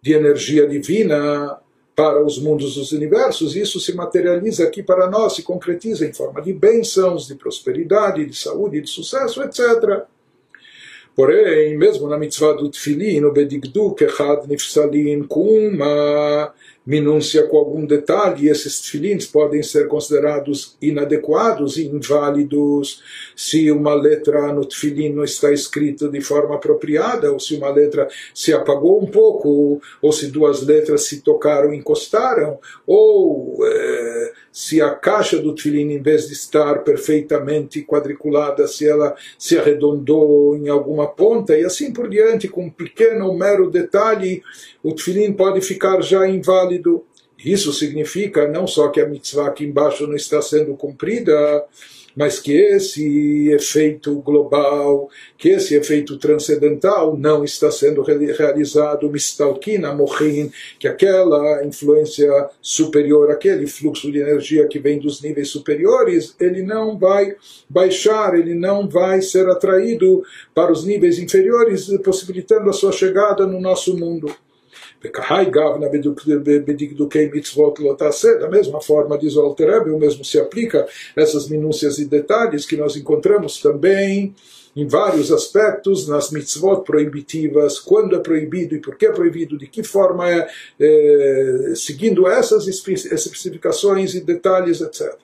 de 0.01 0.13
energia 0.13 0.69
divina 0.69 1.59
para 1.97 2.25
os 2.25 2.39
mundos 2.39 2.77
dos 2.77 2.93
universos, 2.93 3.57
isso 3.57 3.81
se 3.81 3.93
materializa 3.93 4.63
aqui 4.63 4.85
para 4.85 5.11
nós, 5.11 5.35
se 5.35 5.43
concretiza 5.43 6.07
em 6.07 6.13
forma 6.13 6.41
de 6.43 6.53
bênçãos, 6.53 7.27
de 7.27 7.35
prosperidade, 7.35 8.25
de 8.25 8.37
saúde, 8.37 8.81
de 8.81 8.89
sucesso, 8.89 9.43
etc. 9.43 10.05
Porém, 11.17 11.79
mesmo 11.79 12.09
na 12.09 12.19
mitzvah 12.19 12.55
do 12.55 12.69
tefilin, 12.69 13.25
o 13.25 13.33
bedigduk 13.33 14.03
echad 14.03 14.49
nifsalin, 14.49 15.23
com 15.23 15.69
uma 15.69 16.53
minúcia 16.85 17.45
com 17.45 17.57
algum 17.57 17.87
detalhe, 17.87 18.49
esses 18.49 18.81
tefilins 18.81 19.25
podem 19.25 19.63
ser 19.63 19.87
considerados 19.87 20.77
inadequados 20.83 21.77
e 21.77 21.87
inválidos. 21.87 23.01
Se 23.37 23.71
uma 23.71 23.95
letra 23.95 24.53
no 24.53 24.65
tefilin 24.65 25.13
não 25.13 25.23
está 25.25 25.53
escrita 25.53 26.09
de 26.09 26.21
forma 26.21 26.57
apropriada, 26.57 27.33
ou 27.33 27.39
se 27.39 27.55
uma 27.55 27.71
letra 27.71 28.09
se 28.35 28.53
apagou 28.53 29.01
um 29.01 29.07
pouco, 29.07 29.81
ou 30.03 30.13
se 30.13 30.27
duas 30.27 30.67
letras 30.67 31.03
se 31.03 31.23
tocaram 31.23 31.73
encostaram, 31.73 32.59
ou 32.87 33.57
é, 33.65 34.33
se 34.55 34.81
a 34.81 34.91
caixa 34.91 35.37
do 35.41 35.53
tefilin, 35.53 35.91
em 35.91 36.01
vez 36.01 36.29
de 36.29 36.33
estar 36.33 36.85
perfeitamente 36.85 37.83
quadriculada, 37.83 38.69
se 38.69 38.89
ela 38.89 39.17
se 39.37 39.59
arredondou 39.59 40.57
em 40.57 40.69
alguma 40.69 41.09
ponta, 41.09 41.59
e 41.59 41.65
assim 41.65 41.93
por 41.93 42.09
diante, 42.09 42.47
com 42.47 42.67
um 42.67 42.71
pequeno 42.71 43.27
ou 43.27 43.37
mero 43.37 43.69
detalhe, 43.69 44.45
o 44.81 44.95
tefilin 44.95 45.33
pode 45.33 45.61
ficar 45.61 46.01
já 46.03 46.29
inválido. 46.29 47.05
Isso 47.45 47.73
significa 47.73 48.47
não 48.47 48.65
só 48.65 48.91
que 48.91 49.01
a 49.01 49.09
mitzvah 49.09 49.49
aqui 49.49 49.65
embaixo 49.65 50.07
não 50.07 50.15
está 50.15 50.41
sendo 50.41 50.77
cumprida, 50.77 51.65
mas 52.15 52.39
que 52.39 52.53
esse 52.53 53.49
efeito 53.51 54.15
global, 54.21 55.09
que 55.37 55.51
esse 55.51 55.75
efeito 55.75 56.19
transcendental 56.19 57.17
não 57.17 57.45
está 57.45 57.71
sendo 57.71 58.03
realizado, 58.03 59.11
mistalkina 59.11 59.93
mohin, 59.93 60.51
que 60.79 60.87
aquela 60.87 61.65
influência 61.65 62.31
superior, 62.61 63.31
aquele 63.31 63.67
fluxo 63.67 64.11
de 64.13 64.19
energia 64.19 64.67
que 64.69 64.79
vem 64.79 64.99
dos 64.99 65.21
níveis 65.23 65.49
superiores, 65.49 66.35
ele 66.41 66.63
não 66.63 66.99
vai 66.99 67.35
baixar, 67.69 68.39
ele 68.39 68.55
não 68.55 68.89
vai 68.89 69.21
ser 69.21 69.49
atraído 69.49 70.23
para 70.55 70.73
os 70.73 70.85
níveis 70.85 71.19
inferiores, 71.19 71.89
possibilitando 72.05 72.71
a 72.71 72.73
sua 72.73 72.93
chegada 72.93 73.47
no 73.47 73.61
nosso 73.61 73.97
mundo. 73.97 74.35
Da 78.39 78.49
mesma 78.49 78.81
forma, 78.81 79.19
diz 79.19 79.37
o 79.37 79.41
Altereb, 79.41 79.91
o 79.91 79.99
mesmo 79.99 80.25
se 80.25 80.39
aplica 80.39 80.87
essas 81.17 81.49
minúcias 81.49 81.99
e 81.99 82.05
detalhes 82.05 82.67
que 82.67 82.77
nós 82.77 82.97
encontramos 82.97 83.61
também 83.61 84.35
em 84.77 84.89
vários 84.89 85.31
aspectos 85.31 86.09
nas 86.09 86.31
mitzvot 86.31 86.83
proibitivas, 86.85 87.79
quando 87.79 88.17
é 88.17 88.19
proibido 88.19 88.75
e 88.75 88.81
por 88.81 88.97
que 88.97 89.07
é 89.07 89.13
proibido, 89.13 89.57
de 89.57 89.67
que 89.67 89.83
forma 89.83 90.29
é, 90.29 90.49
é 90.81 91.73
seguindo 91.77 92.27
essas 92.27 92.67
especificações 92.67 94.15
e 94.15 94.21
detalhes, 94.21 94.81
etc. 94.81 95.15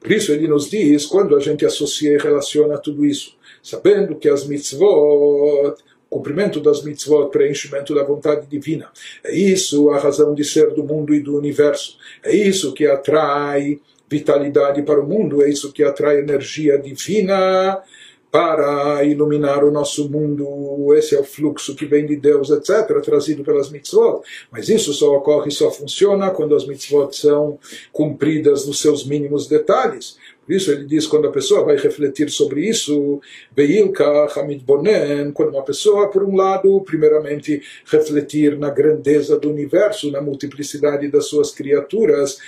Por 0.00 0.10
isso 0.10 0.32
ele 0.32 0.48
nos 0.48 0.68
diz, 0.68 1.06
quando 1.06 1.36
a 1.36 1.40
gente 1.40 1.64
associa 1.64 2.14
e 2.14 2.18
relaciona 2.18 2.78
tudo 2.78 3.04
isso, 3.04 3.36
sabendo 3.62 4.16
que 4.16 4.28
as 4.28 4.46
mitzvot 4.46 5.74
cumprimento 6.14 6.60
das 6.60 6.84
mitzvot, 6.84 7.28
preenchimento 7.30 7.92
da 7.92 8.04
vontade 8.04 8.46
divina. 8.46 8.88
É 9.24 9.34
isso 9.34 9.90
a 9.90 9.98
razão 9.98 10.32
de 10.32 10.44
ser 10.44 10.70
do 10.70 10.84
mundo 10.84 11.12
e 11.12 11.18
do 11.18 11.36
universo. 11.36 11.98
É 12.22 12.32
isso 12.32 12.72
que 12.72 12.86
atrai 12.86 13.80
vitalidade 14.08 14.82
para 14.82 15.00
o 15.00 15.06
mundo, 15.06 15.42
é 15.42 15.50
isso 15.50 15.72
que 15.72 15.82
atrai 15.82 16.20
energia 16.20 16.78
divina 16.78 17.82
para 18.30 19.04
iluminar 19.04 19.64
o 19.64 19.72
nosso 19.72 20.08
mundo. 20.08 20.94
Esse 20.94 21.16
é 21.16 21.20
o 21.20 21.24
fluxo 21.24 21.74
que 21.74 21.86
vem 21.86 22.06
de 22.06 22.16
Deus, 22.16 22.50
etc., 22.50 23.00
trazido 23.00 23.42
pelas 23.42 23.70
mitzvot. 23.70 24.22
Mas 24.50 24.68
isso 24.68 24.92
só 24.92 25.16
ocorre, 25.16 25.50
só 25.50 25.70
funciona 25.70 26.30
quando 26.30 26.54
as 26.54 26.66
mitzvot 26.66 27.12
são 27.16 27.58
cumpridas 27.92 28.66
nos 28.66 28.80
seus 28.80 29.04
mínimos 29.04 29.48
detalhes. 29.48 30.16
Por 30.44 30.54
isso 30.54 30.70
ele 30.70 30.84
diz, 30.84 31.06
quando 31.06 31.26
a 31.26 31.32
pessoa 31.32 31.64
vai 31.64 31.76
refletir 31.76 32.30
sobre 32.30 32.68
isso, 32.68 33.20
quando 35.32 35.50
uma 35.50 35.62
pessoa, 35.62 36.10
por 36.10 36.22
um 36.22 36.36
lado, 36.36 36.80
primeiramente 36.82 37.62
refletir 37.86 38.58
na 38.58 38.70
grandeza 38.70 39.38
do 39.38 39.50
universo, 39.50 40.10
na 40.10 40.20
multiplicidade 40.20 41.08
das 41.08 41.26
suas 41.26 41.50
criaturas, 41.50 42.38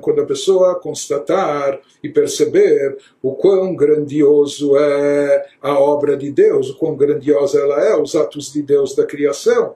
quando 0.00 0.20
a 0.20 0.26
pessoa 0.26 0.80
constatar 0.80 1.80
e 2.02 2.08
perceber 2.08 2.96
o 3.22 3.34
quão 3.34 3.74
grandioso 3.74 4.76
é 4.76 5.46
a 5.60 5.78
obra 5.78 6.16
de 6.16 6.30
Deus, 6.30 6.70
o 6.70 6.78
quão 6.78 6.96
grandiosa 6.96 7.60
ela 7.60 7.84
é, 7.84 7.96
os 7.96 8.14
atos 8.14 8.52
de 8.52 8.62
Deus 8.62 8.94
da 8.94 9.04
criação. 9.04 9.74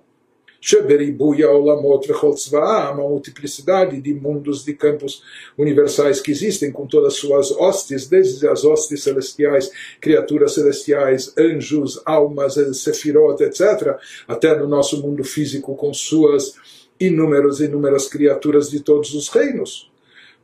Sheberibuya 0.60 1.50
Olamot 1.50 2.06
Vechol 2.06 2.34
uma 2.52 3.08
multiplicidade 3.08 4.00
de 4.00 4.12
mundos, 4.12 4.64
de 4.64 4.74
campos 4.74 5.22
universais 5.56 6.20
que 6.20 6.30
existem 6.30 6.70
com 6.70 6.86
todas 6.86 7.14
as 7.14 7.18
suas 7.18 7.50
hostes, 7.50 8.06
desde 8.06 8.46
as 8.46 8.64
hostes 8.64 9.02
celestiais, 9.02 9.70
criaturas 10.00 10.54
celestiais, 10.54 11.32
anjos, 11.38 12.00
almas, 12.04 12.54
sefirot, 12.74 13.42
etc., 13.42 13.96
até 14.28 14.56
no 14.56 14.68
nosso 14.68 15.00
mundo 15.02 15.24
físico 15.24 15.74
com 15.74 15.94
suas 15.94 16.54
inúmeras, 17.00 17.60
inúmeras 17.60 18.06
criaturas 18.06 18.70
de 18.70 18.80
todos 18.80 19.14
os 19.14 19.28
reinos. 19.28 19.89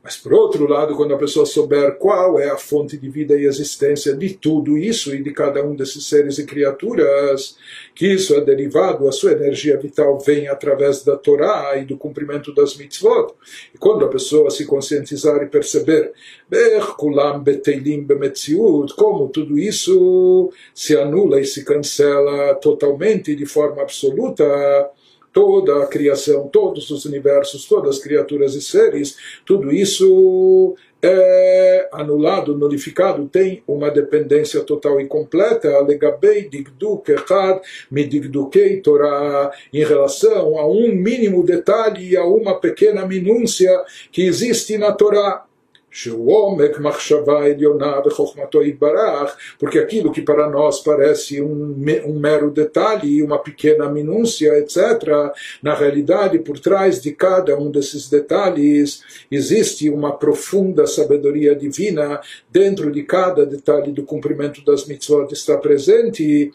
Mas, 0.07 0.15
por 0.15 0.33
outro 0.33 0.65
lado, 0.65 0.95
quando 0.95 1.13
a 1.13 1.17
pessoa 1.17 1.45
souber 1.45 1.97
qual 1.97 2.39
é 2.39 2.49
a 2.49 2.55
fonte 2.55 2.97
de 2.97 3.09
vida 3.09 3.35
e 3.35 3.43
existência 3.43 4.15
de 4.15 4.35
tudo 4.35 4.77
isso 4.77 5.13
e 5.13 5.21
de 5.21 5.33
cada 5.33 5.61
um 5.61 5.75
desses 5.75 6.07
seres 6.07 6.37
e 6.37 6.45
criaturas, 6.45 7.57
que 7.93 8.13
isso 8.13 8.33
é 8.33 8.39
derivado, 8.39 9.05
a 9.09 9.11
sua 9.11 9.33
energia 9.33 9.77
vital 9.77 10.17
vem 10.17 10.47
através 10.47 11.03
da 11.03 11.17
Torá 11.17 11.75
e 11.75 11.83
do 11.83 11.97
cumprimento 11.97 12.53
das 12.53 12.77
mitzvot. 12.77 13.33
E 13.75 13.77
quando 13.77 14.05
a 14.05 14.07
pessoa 14.07 14.49
se 14.49 14.65
conscientizar 14.65 15.43
e 15.43 15.47
perceber 15.47 16.13
como 18.95 19.27
tudo 19.27 19.59
isso 19.59 20.53
se 20.73 20.95
anula 20.95 21.41
e 21.41 21.45
se 21.45 21.65
cancela 21.65 22.55
totalmente 22.55 23.35
de 23.35 23.45
forma 23.45 23.81
absoluta, 23.81 24.89
toda 25.37 25.83
a 25.83 25.85
criação, 25.85 26.47
todos 26.47 26.89
os 26.89 27.05
universos, 27.05 27.65
todas 27.65 27.97
as 27.97 28.01
criaturas 28.01 28.55
e 28.55 28.61
seres, 28.61 29.15
tudo 29.45 29.71
isso 29.71 30.75
é 30.99 31.87
anulado, 31.91 32.57
nulificado, 32.57 33.27
tem 33.27 33.61
uma 33.67 33.91
dependência 33.91 34.61
total 34.61 34.99
e 34.99 35.05
completa, 35.05 35.79
legabei 35.81 36.49
digduk 36.49 37.11
echad 37.11 37.61
midigdukei 37.91 38.81
Torah, 38.81 39.51
em 39.71 39.85
relação 39.85 40.57
a 40.57 40.67
um 40.67 40.91
mínimo 40.91 41.43
detalhe, 41.43 42.17
a 42.17 42.25
uma 42.25 42.59
pequena 42.59 43.05
minúcia 43.05 43.69
que 44.11 44.23
existe 44.23 44.75
na 44.75 44.91
Torá. 44.91 45.46
Porque 49.57 49.79
aquilo 49.79 50.11
que 50.11 50.21
para 50.21 50.49
nós 50.49 50.79
parece 50.81 51.41
um, 51.41 51.75
um 52.05 52.19
mero 52.19 52.51
detalhe, 52.51 53.23
uma 53.23 53.39
pequena 53.39 53.89
minúcia, 53.89 54.57
etc., 54.59 55.31
na 55.61 55.73
realidade, 55.73 56.39
por 56.39 56.59
trás 56.59 57.01
de 57.01 57.13
cada 57.13 57.57
um 57.57 57.71
desses 57.71 58.09
detalhes, 58.09 59.01
existe 59.31 59.89
uma 59.89 60.15
profunda 60.15 60.85
sabedoria 60.85 61.55
divina, 61.55 62.21
dentro 62.49 62.91
de 62.91 63.03
cada 63.03 63.45
detalhe 63.45 63.91
do 63.91 64.03
cumprimento 64.03 64.63
das 64.63 64.85
mitzvot 64.85 65.31
está 65.31 65.57
presente 65.57 66.51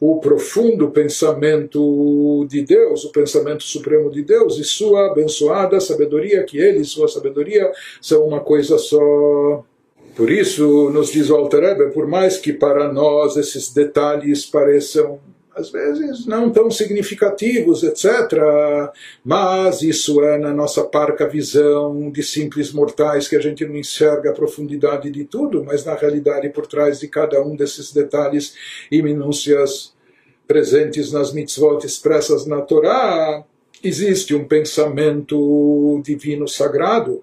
o 0.00 0.18
profundo 0.18 0.90
pensamento 0.90 2.46
de 2.48 2.62
Deus, 2.62 3.04
o 3.04 3.12
pensamento 3.12 3.62
supremo 3.62 4.10
de 4.10 4.22
Deus 4.22 4.58
e 4.58 4.64
sua 4.64 5.10
abençoada 5.10 5.80
sabedoria, 5.80 6.44
que 6.44 6.58
ele 6.58 6.80
e 6.80 6.84
sua 6.84 7.08
sabedoria 7.08 7.70
são 8.00 8.26
uma 8.26 8.40
coisa 8.40 8.76
só. 8.78 9.64
Por 10.16 10.30
isso, 10.30 10.90
nos 10.90 11.10
diz 11.10 11.30
o 11.30 11.34
Alter 11.34 11.90
por 11.92 12.06
mais 12.06 12.38
que 12.38 12.52
para 12.52 12.92
nós 12.92 13.36
esses 13.36 13.72
detalhes 13.72 14.46
pareçam 14.46 15.18
às 15.54 15.70
vezes 15.70 16.26
não 16.26 16.50
tão 16.50 16.70
significativos, 16.70 17.82
etc. 17.82 18.10
Mas 19.24 19.82
isso 19.82 20.22
é 20.22 20.38
na 20.38 20.52
nossa 20.52 20.84
parca 20.84 21.28
visão 21.28 22.10
de 22.10 22.22
simples 22.22 22.72
mortais 22.72 23.28
que 23.28 23.36
a 23.36 23.40
gente 23.40 23.64
não 23.64 23.76
enxerga 23.76 24.30
a 24.30 24.34
profundidade 24.34 25.10
de 25.10 25.24
tudo, 25.24 25.64
mas 25.64 25.84
na 25.84 25.94
realidade 25.94 26.48
por 26.48 26.66
trás 26.66 27.00
de 27.00 27.08
cada 27.08 27.42
um 27.42 27.56
desses 27.56 27.92
detalhes 27.92 28.54
e 28.90 29.02
minúcias 29.02 29.94
presentes 30.46 31.12
nas 31.12 31.32
mitzvot 31.32 31.84
expressas 31.86 32.46
na 32.46 32.60
Torá, 32.60 33.44
existe 33.82 34.34
um 34.34 34.46
pensamento 34.46 36.00
divino 36.04 36.46
sagrado 36.46 37.22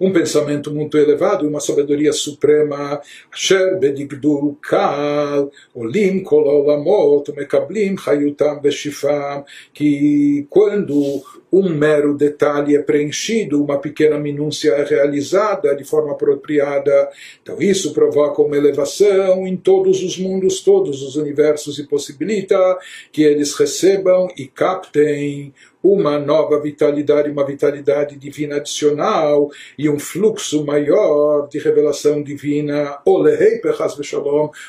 um 0.00 0.12
pensamento 0.12 0.72
muito 0.72 0.96
elevado, 0.96 1.46
uma 1.46 1.60
sabedoria 1.60 2.12
suprema, 2.12 3.00
Asher 3.30 3.78
bedigdul 3.78 4.56
kal, 4.62 5.50
olim 5.74 6.22
kol 6.22 6.48
olamot, 6.48 7.30
mekablim 7.36 7.96
hayutam 7.96 8.60
beshifam, 8.60 9.44
que 9.74 10.46
quando 10.48 11.22
um 11.52 11.68
mero 11.68 12.16
detalhe 12.16 12.76
é 12.76 12.82
preenchido, 12.82 13.62
uma 13.62 13.78
pequena 13.78 14.18
minúcia 14.18 14.70
é 14.72 14.84
realizada 14.84 15.74
de 15.74 15.84
forma 15.84 16.12
apropriada. 16.12 17.10
Então 17.42 17.60
isso 17.60 17.92
provoca 17.92 18.42
uma 18.42 18.56
elevação 18.56 19.46
em 19.46 19.56
todos 19.56 20.02
os 20.02 20.18
mundos, 20.18 20.60
todos 20.60 21.02
os 21.02 21.16
universos 21.16 21.78
e 21.78 21.86
possibilita 21.86 22.78
que 23.10 23.22
eles 23.22 23.54
recebam 23.54 24.28
e 24.36 24.46
captem 24.46 25.52
uma 25.82 26.18
nova 26.18 26.60
vitalidade, 26.60 27.30
uma 27.30 27.44
vitalidade 27.44 28.16
divina 28.16 28.56
adicional 28.56 29.50
e 29.78 29.88
um 29.88 29.98
fluxo 29.98 30.64
maior 30.64 31.48
de 31.48 31.58
revelação 31.58 32.22
divina. 32.22 32.98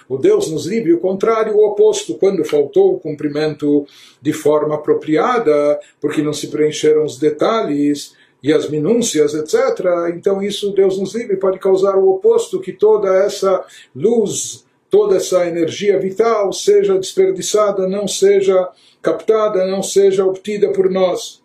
O 0.08 0.18
Deus 0.18 0.50
nos 0.50 0.66
livre, 0.66 0.94
o 0.94 1.00
contrário, 1.00 1.56
o 1.56 1.68
oposto, 1.68 2.16
quando 2.16 2.46
faltou 2.46 2.94
o 2.94 3.00
cumprimento 3.00 3.86
de 4.22 4.32
forma 4.32 4.76
apropriada, 4.76 5.80
porque 6.00 6.22
não 6.22 6.34
se 6.34 6.48
preencheram 6.72 7.04
os 7.04 7.20
detalhes 7.20 8.14
e 8.42 8.52
as 8.52 8.70
minúcias, 8.70 9.34
etc. 9.34 9.86
Então 10.16 10.42
isso, 10.42 10.72
Deus 10.72 10.98
nos 10.98 11.14
livre, 11.14 11.38
pode 11.38 11.60
causar 11.60 11.96
o 11.98 12.10
oposto, 12.10 12.62
que 12.62 12.72
toda 12.72 13.14
essa 13.24 13.64
luz, 13.96 14.66
toda 14.90 15.18
essa 15.18 15.46
energia 15.46 16.00
vital 16.00 16.52
seja 16.54 16.98
desperdiçada, 16.98 17.88
não 17.88 18.08
seja 18.08 18.70
captada, 19.02 19.66
não 19.68 19.84
seja 19.84 20.26
obtida 20.26 20.72
por 20.72 20.90
nós. 20.90 21.42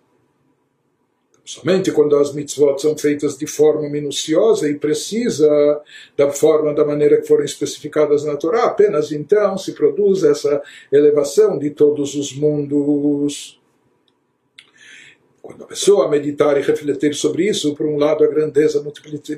Somente 1.44 1.92
quando 1.92 2.16
as 2.16 2.34
mitzvot 2.34 2.80
são 2.80 2.98
feitas 2.98 3.38
de 3.38 3.46
forma 3.46 3.88
minuciosa 3.88 4.68
e 4.68 4.74
precisa, 4.74 5.80
da 6.16 6.28
forma, 6.32 6.74
da 6.74 6.84
maneira 6.84 7.20
que 7.20 7.28
foram 7.28 7.44
especificadas 7.44 8.24
na 8.24 8.36
Torá, 8.36 8.64
apenas 8.64 9.12
então 9.12 9.56
se 9.56 9.72
produz 9.72 10.24
essa 10.24 10.60
elevação 10.90 11.56
de 11.56 11.70
todos 11.70 12.16
os 12.16 12.36
mundos. 12.36 13.60
Quando 15.46 15.62
a 15.62 15.66
pessoa 15.68 16.08
meditar 16.08 16.58
e 16.58 16.60
refletir 16.60 17.14
sobre 17.14 17.48
isso, 17.48 17.72
por 17.76 17.86
um 17.86 17.96
lado 17.96 18.24
a 18.24 18.26
grandeza, 18.26 18.84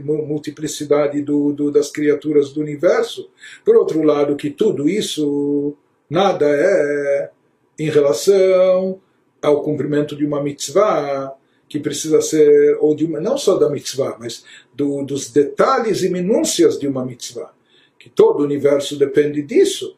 multiplicidade 0.02 1.20
do, 1.20 1.52
do, 1.52 1.70
das 1.70 1.90
criaturas 1.90 2.50
do 2.50 2.62
universo, 2.62 3.28
por 3.62 3.76
outro 3.76 4.02
lado 4.02 4.34
que 4.34 4.48
tudo 4.48 4.88
isso 4.88 5.76
nada 6.08 6.46
é 6.48 7.30
em 7.78 7.90
relação 7.90 8.98
ao 9.42 9.62
cumprimento 9.62 10.16
de 10.16 10.24
uma 10.24 10.42
mitzvah 10.42 11.34
que 11.68 11.78
precisa 11.78 12.22
ser, 12.22 12.78
ou 12.80 12.96
de 12.96 13.04
uma, 13.04 13.20
não 13.20 13.36
só 13.36 13.58
da 13.58 13.68
mitzvah, 13.68 14.16
mas 14.18 14.46
do, 14.72 15.04
dos 15.04 15.30
detalhes 15.30 16.02
e 16.02 16.08
minúcias 16.08 16.78
de 16.78 16.88
uma 16.88 17.04
mitzvah, 17.04 17.52
que 17.98 18.08
todo 18.08 18.40
o 18.40 18.44
universo 18.44 18.96
depende 18.96 19.42
disso. 19.42 19.94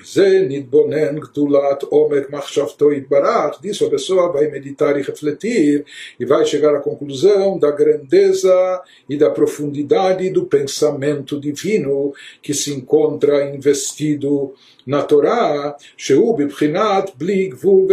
מזה 0.00 0.46
נתבונן 0.48 1.18
גדולת 1.18 1.82
עומק 1.82 2.30
מחשבתו 2.30 2.92
יתברך, 2.92 3.54
disso 3.62 3.86
a 3.86 3.90
pessoa 3.90 4.32
vai 4.32 4.48
meditar 4.48 4.98
e 4.98 5.02
refletir 5.02 5.84
e 6.18 6.24
vai 6.24 6.44
chegar 6.44 6.74
à 6.74 6.80
conclusão 6.80 7.58
da 7.58 7.70
grandeza 7.70 8.82
e 9.08 9.16
da 9.16 9.30
profundidade 9.30 10.30
do 10.30 10.44
pensamento 10.44 11.38
divino 11.40 12.12
que 12.42 12.52
se 12.52 12.72
encontra 12.72 13.54
investido 13.54 14.54
na 14.89 15.03
Torá, 15.03 15.77
Sheu 15.95 16.33
Bibchinat 16.33 17.13
Bli 17.15 17.49
Gvul 17.49 17.87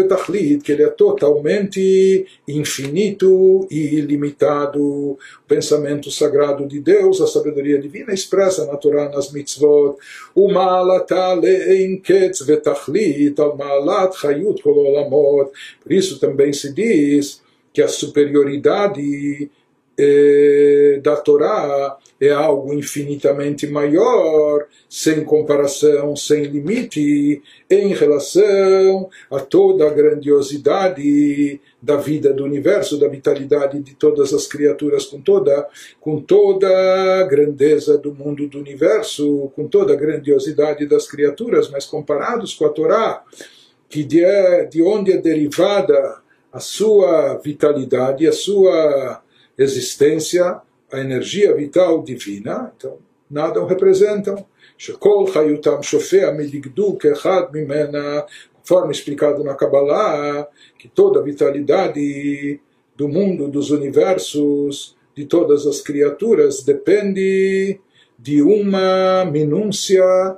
que 0.65 0.73
ele 0.73 0.83
é 0.83 0.89
totalmente 0.89 2.27
infinito 2.49 3.69
e 3.71 3.97
ilimitado. 3.97 4.81
O 4.81 5.19
pensamento 5.47 6.11
sagrado 6.11 6.67
de 6.67 6.81
Deus, 6.81 7.21
a 7.21 7.27
sabedoria 7.27 7.79
divina 7.79 8.15
expressa 8.15 8.65
na 8.65 8.79
Torá, 8.79 9.11
nas 9.11 9.31
mitzvot. 9.31 9.99
O 10.35 10.51
Malata 10.51 11.35
Le'en 11.35 12.01
Ketz 12.01 12.43
Al 13.39 13.57
Malat 13.59 14.17
Chayut 14.17 14.63
Kol 14.63 15.53
Por 15.83 15.93
isso 15.93 16.19
também 16.19 16.55
se 16.55 16.73
diz 16.73 17.43
que 17.75 17.83
a 17.83 17.89
superioridade 17.89 19.51
eh, 19.99 20.99
da 21.03 21.15
Torá 21.17 21.99
é 22.21 22.31
algo 22.31 22.73
infinitamente 22.73 23.67
maior, 23.67 24.67
sem 24.89 25.23
comparação, 25.23 26.17
sem 26.17 26.45
limite, 26.45 27.43
em 27.71 27.95
relação 27.95 29.09
a 29.31 29.41
toda 29.41 29.87
a 29.87 29.93
grandiosidade 29.93 31.61
da 31.81 31.97
vida 31.97 32.33
do 32.33 32.45
universo, 32.45 32.99
da 32.99 33.09
vitalidade 33.09 33.81
de 33.81 33.95
todas 33.95 34.33
as 34.33 34.47
criaturas, 34.47 35.05
com 35.05 35.21
toda, 35.21 35.69
com 36.01 36.21
toda 36.21 36.69
a 37.21 37.25
grandeza 37.25 37.99
do 37.99 38.15
mundo 38.15 38.49
do 38.49 38.59
universo, 38.59 39.53
com 39.55 39.69
toda 39.69 39.93
a 39.93 39.97
grandiosidade 39.97 40.87
das 40.87 41.07
criaturas, 41.07 41.69
mas 41.71 41.85
comparados 41.85 42.55
com 42.55 42.65
a 42.65 42.71
Torá, 42.71 43.23
que 43.89 44.03
de, 44.03 44.25
de 44.71 44.83
onde 44.83 45.13
é 45.13 45.19
derivada 45.19 46.19
a 46.53 46.61
sua 46.61 47.35
vitalidade, 47.35 48.27
a 48.27 48.33
sua 48.33 49.23
existência, 49.59 50.61
a 50.92 51.00
energia 51.00 51.56
vital 51.56 52.04
divina, 52.04 52.74
então 52.76 52.98
nada 53.30 53.62
o 53.62 53.66
representam. 53.66 54.46
Shekol 54.78 55.26
Hayutam 55.26 55.82
Shofea 55.82 56.32
Medigduk 56.32 57.06
Echad 57.06 57.52
Mimena, 57.52 58.26
conforme 58.54 58.92
explicado 58.92 59.44
na 59.44 59.56
Kabbalah, 59.56 60.48
que 60.78 60.88
toda 60.88 61.20
a 61.20 61.24
vitalidade 61.24 62.60
do 62.96 63.08
mundo, 63.08 63.48
dos 63.48 63.72
universos, 63.72 64.96
de 65.16 65.26
todas 65.26 65.66
as 65.66 65.82
criaturas, 65.82 66.64
depende 66.64 67.80
de 68.18 68.42
uma 68.42 69.26
minúcia 69.26 70.38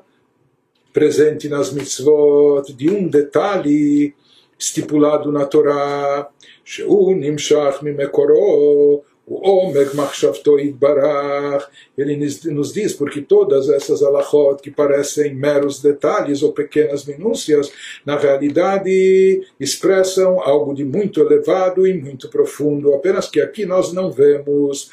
presente 0.91 1.50
nas 1.50 1.72
mitzvot, 1.74 2.74
de 2.74 2.89
um 2.89 3.08
detalhe 3.08 4.13
estipulado 4.58 5.32
na 5.32 5.46
Torá, 5.46 6.30
שהוא 6.63 7.15
נמשך 7.15 7.80
ממקורו 7.82 8.34
o 8.36 9.07
Omek 9.31 9.95
Machshavto 9.95 10.59
Idbarach, 10.59 11.67
ele 11.97 12.17
nos 12.17 12.73
diz 12.73 12.95
porque 12.95 13.21
todas 13.21 13.69
essas 13.69 14.03
alachot 14.03 14.62
que 14.62 14.71
parecem 14.71 15.35
meros 15.35 15.83
detalhes 15.83 16.43
ou 16.43 16.53
pequenas 16.53 17.05
minúcias, 17.05 17.71
na 18.07 18.17
realidade 18.17 19.43
expressam 19.61 20.41
algo 20.41 20.75
de 20.75 20.85
muito 20.85 21.21
elevado 21.21 21.87
e 21.87 21.93
muito 21.93 22.29
profundo, 22.31 22.95
apenas 22.95 23.29
que 23.29 23.41
aqui 23.41 23.67
nós 23.67 23.93
não 23.93 24.11
vemos. 24.11 24.91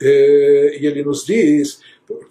E 0.00 0.80
ele 0.82 1.04
nos 1.04 1.24
diz, 1.24 1.80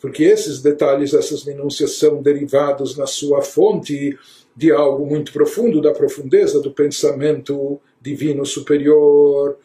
porque 0.02 0.24
esses 0.24 0.62
detalhes, 0.62 1.14
essas 1.14 1.46
minúcias 1.46 1.94
são 1.94 2.22
derivados 2.22 2.98
na 2.98 3.08
sua 3.08 3.42
fonte 3.42 4.18
de 4.56 4.72
algo 4.72 5.06
muito 5.06 5.32
profundo, 5.32 5.82
da 5.82 5.94
profundeza 5.94 6.60
do 6.60 6.72
pensamento 6.72 7.80
divino 8.02 8.46
superior 8.46 9.58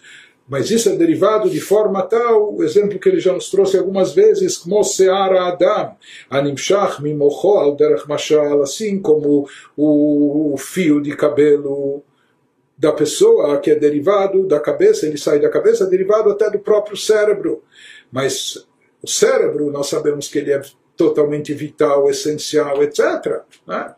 mas 0.49 0.71
isso 0.71 0.88
é 0.88 0.97
derivado 0.97 1.51
de 1.51 1.61
forma 1.61 2.03
tal, 2.03 2.55
o 2.55 2.63
exemplo 2.63 2.99
que 2.99 3.09
ele 3.09 3.19
já 3.19 3.33
nos 3.33 3.51
trouxe 3.51 3.77
algumas 3.77 4.15
vezes, 4.15 4.57
como 4.57 4.81
Adam, 4.81 5.97
Animshach 6.31 7.03
Mimocho 7.03 7.59
al 7.59 7.75
Derech 7.75 8.09
Mashal, 8.09 8.63
assim 8.63 9.01
como 9.01 9.49
o 9.77 10.57
fio 10.57 11.01
de 11.01 11.17
cabelo 11.17 12.03
da 12.79 12.92
pessoa 12.92 13.59
que 13.59 13.71
é 13.71 13.75
derivado 13.75 14.47
da 14.47 14.61
cabeça, 14.61 15.07
ele 15.07 15.19
sai 15.19 15.40
da 15.40 15.49
cabeça, 15.49 15.85
é 15.85 15.88
derivado 15.88 16.31
até 16.31 16.51
do 16.51 16.59
próprio 16.59 16.97
cérebro. 16.97 17.63
mas 18.13 18.67
o 19.03 19.09
cérebro, 19.09 19.71
nós 19.71 19.88
sabemos 19.88 20.29
que 20.29 20.38
ele 20.38 20.53
é 20.53 20.61
totalmente 20.97 21.53
vital, 21.53 22.09
essencial, 22.09 22.83
etc. 22.83 23.42
Né? 23.67 23.94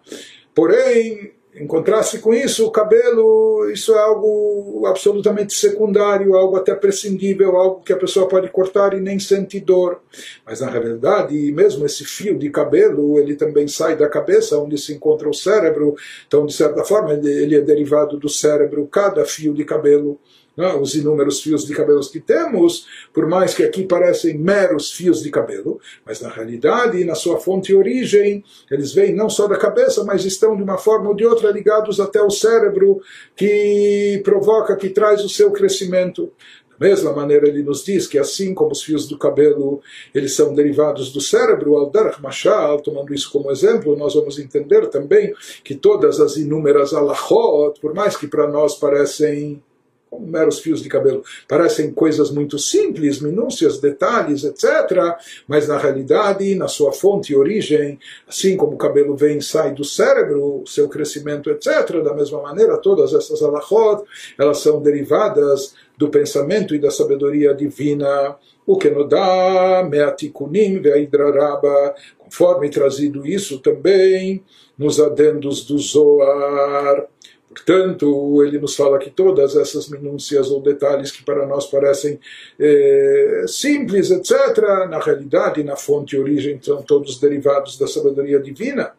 Porém, 0.54 1.32
em 1.54 1.66
contraste 1.66 2.18
com 2.18 2.32
isso, 2.32 2.66
o 2.66 2.70
cabelo, 2.70 3.70
isso 3.72 3.92
é 3.92 3.98
algo 3.98 4.84
absolutamente 4.86 5.54
secundário, 5.54 6.36
algo 6.36 6.56
até 6.56 6.74
prescindível, 6.74 7.56
algo 7.56 7.82
que 7.82 7.92
a 7.92 7.96
pessoa 7.96 8.28
pode 8.28 8.48
cortar 8.50 8.94
e 8.94 9.00
nem 9.00 9.18
sente 9.18 9.58
dor. 9.58 10.00
Mas 10.46 10.60
na 10.60 10.70
realidade, 10.70 11.34
mesmo 11.52 11.84
esse 11.84 12.04
fio 12.04 12.38
de 12.38 12.50
cabelo, 12.50 13.18
ele 13.18 13.34
também 13.34 13.66
sai 13.66 13.96
da 13.96 14.08
cabeça, 14.08 14.58
onde 14.58 14.78
se 14.78 14.92
encontra 14.94 15.28
o 15.28 15.34
cérebro. 15.34 15.96
Então, 16.26 16.46
de 16.46 16.52
certa 16.52 16.84
forma, 16.84 17.14
ele 17.14 17.56
é 17.56 17.60
derivado 17.60 18.18
do 18.18 18.28
cérebro, 18.28 18.86
cada 18.86 19.24
fio 19.24 19.52
de 19.54 19.64
cabelo 19.64 20.18
né, 20.58 20.74
os 20.74 20.96
inúmeros 20.96 21.40
fios 21.40 21.64
de 21.64 21.72
cabelos 21.72 22.08
que 22.08 22.18
temos, 22.18 22.88
por 23.14 23.28
mais 23.28 23.54
que 23.54 23.62
aqui 23.62 23.84
parecem 23.84 24.36
meros 24.36 24.90
fios 24.90 25.22
de 25.22 25.30
cabelo, 25.30 25.80
mas 26.04 26.20
na 26.20 26.28
realidade, 26.28 27.04
na 27.04 27.14
sua 27.14 27.38
fonte 27.38 27.70
e 27.70 27.76
origem, 27.76 28.42
eles 28.68 28.92
vêm 28.92 29.14
não 29.14 29.30
só 29.30 29.46
da 29.46 29.56
cabeça, 29.56 30.02
mas 30.02 30.24
estão 30.24 30.56
de 30.56 30.62
uma 30.64 30.76
forma 30.76 31.10
ou 31.10 31.14
de 31.14 31.24
outra 31.24 31.52
ligados 31.52 32.00
até 32.00 32.20
o 32.20 32.28
cérebro, 32.28 33.00
que 33.36 34.20
provoca, 34.24 34.74
que 34.74 34.88
traz 34.88 35.24
o 35.24 35.28
seu 35.28 35.52
crescimento. 35.52 36.32
Mesma 36.80 37.12
maneira, 37.12 37.48
ele 37.48 37.62
nos 37.62 37.84
diz 37.84 38.06
que 38.06 38.18
assim 38.18 38.52
como 38.52 38.72
os 38.72 38.82
fios 38.82 39.06
do 39.08 39.18
cabelo, 39.18 39.80
eles 40.12 40.34
são 40.34 40.54
derivados 40.54 41.12
do 41.12 41.20
cérebro, 41.20 41.76
al 41.76 41.92
mashal, 42.20 42.80
tomando 42.80 43.14
isso 43.14 43.30
como 43.30 43.50
exemplo, 43.50 43.96
nós 43.96 44.14
vamos 44.14 44.38
entender 44.40 44.88
também 44.88 45.32
que 45.62 45.74
todas 45.74 46.20
as 46.20 46.36
inúmeras 46.36 46.92
alachot, 46.94 47.80
por 47.80 47.94
mais 47.94 48.16
que 48.16 48.26
para 48.26 48.48
nós 48.48 48.74
parecem 48.74 49.62
como 50.10 50.26
meros 50.26 50.60
fios 50.60 50.82
de 50.82 50.88
cabelo. 50.88 51.22
Parecem 51.46 51.92
coisas 51.92 52.30
muito 52.30 52.58
simples, 52.58 53.20
minúcias, 53.20 53.78
detalhes, 53.78 54.44
etc. 54.44 55.16
Mas 55.46 55.68
na 55.68 55.78
realidade, 55.78 56.54
na 56.54 56.68
sua 56.68 56.92
fonte 56.92 57.32
e 57.32 57.36
origem, 57.36 57.98
assim 58.26 58.56
como 58.56 58.72
o 58.72 58.78
cabelo 58.78 59.16
vem 59.16 59.38
e 59.38 59.42
sai 59.42 59.74
do 59.74 59.84
cérebro, 59.84 60.64
seu 60.66 60.88
crescimento, 60.88 61.50
etc., 61.50 62.02
da 62.02 62.14
mesma 62.14 62.40
maneira, 62.42 62.78
todas 62.78 63.12
essas 63.12 63.42
alachot, 63.42 64.04
elas 64.38 64.58
são 64.58 64.80
derivadas 64.80 65.74
do 65.96 66.08
pensamento 66.08 66.74
e 66.74 66.78
da 66.78 66.90
sabedoria 66.90 67.54
divina. 67.54 68.36
O 68.66 68.76
que 68.76 68.90
nos 68.90 69.08
dá 69.08 69.86
meatikunim 69.88 70.78
ve'idraraba, 70.78 71.94
conforme 72.18 72.68
trazido 72.68 73.26
isso 73.26 73.58
também 73.60 74.44
nos 74.78 75.00
adendos 75.00 75.64
do 75.64 75.78
Zoar. 75.78 77.06
Portanto, 77.48 78.42
ele 78.44 78.58
nos 78.58 78.76
fala 78.76 78.98
que 78.98 79.10
todas 79.10 79.56
essas 79.56 79.88
minúcias 79.88 80.50
ou 80.50 80.60
detalhes 80.60 81.10
que 81.10 81.24
para 81.24 81.46
nós 81.46 81.66
parecem 81.66 82.20
é, 82.58 83.44
simples, 83.48 84.10
etc., 84.10 84.58
na 84.88 84.98
realidade, 84.98 85.64
na 85.64 85.74
fonte 85.74 86.14
e 86.14 86.18
origem, 86.18 86.60
são 86.62 86.82
todos 86.82 87.18
derivados 87.18 87.78
da 87.78 87.86
sabedoria 87.86 88.38
divina. 88.38 88.92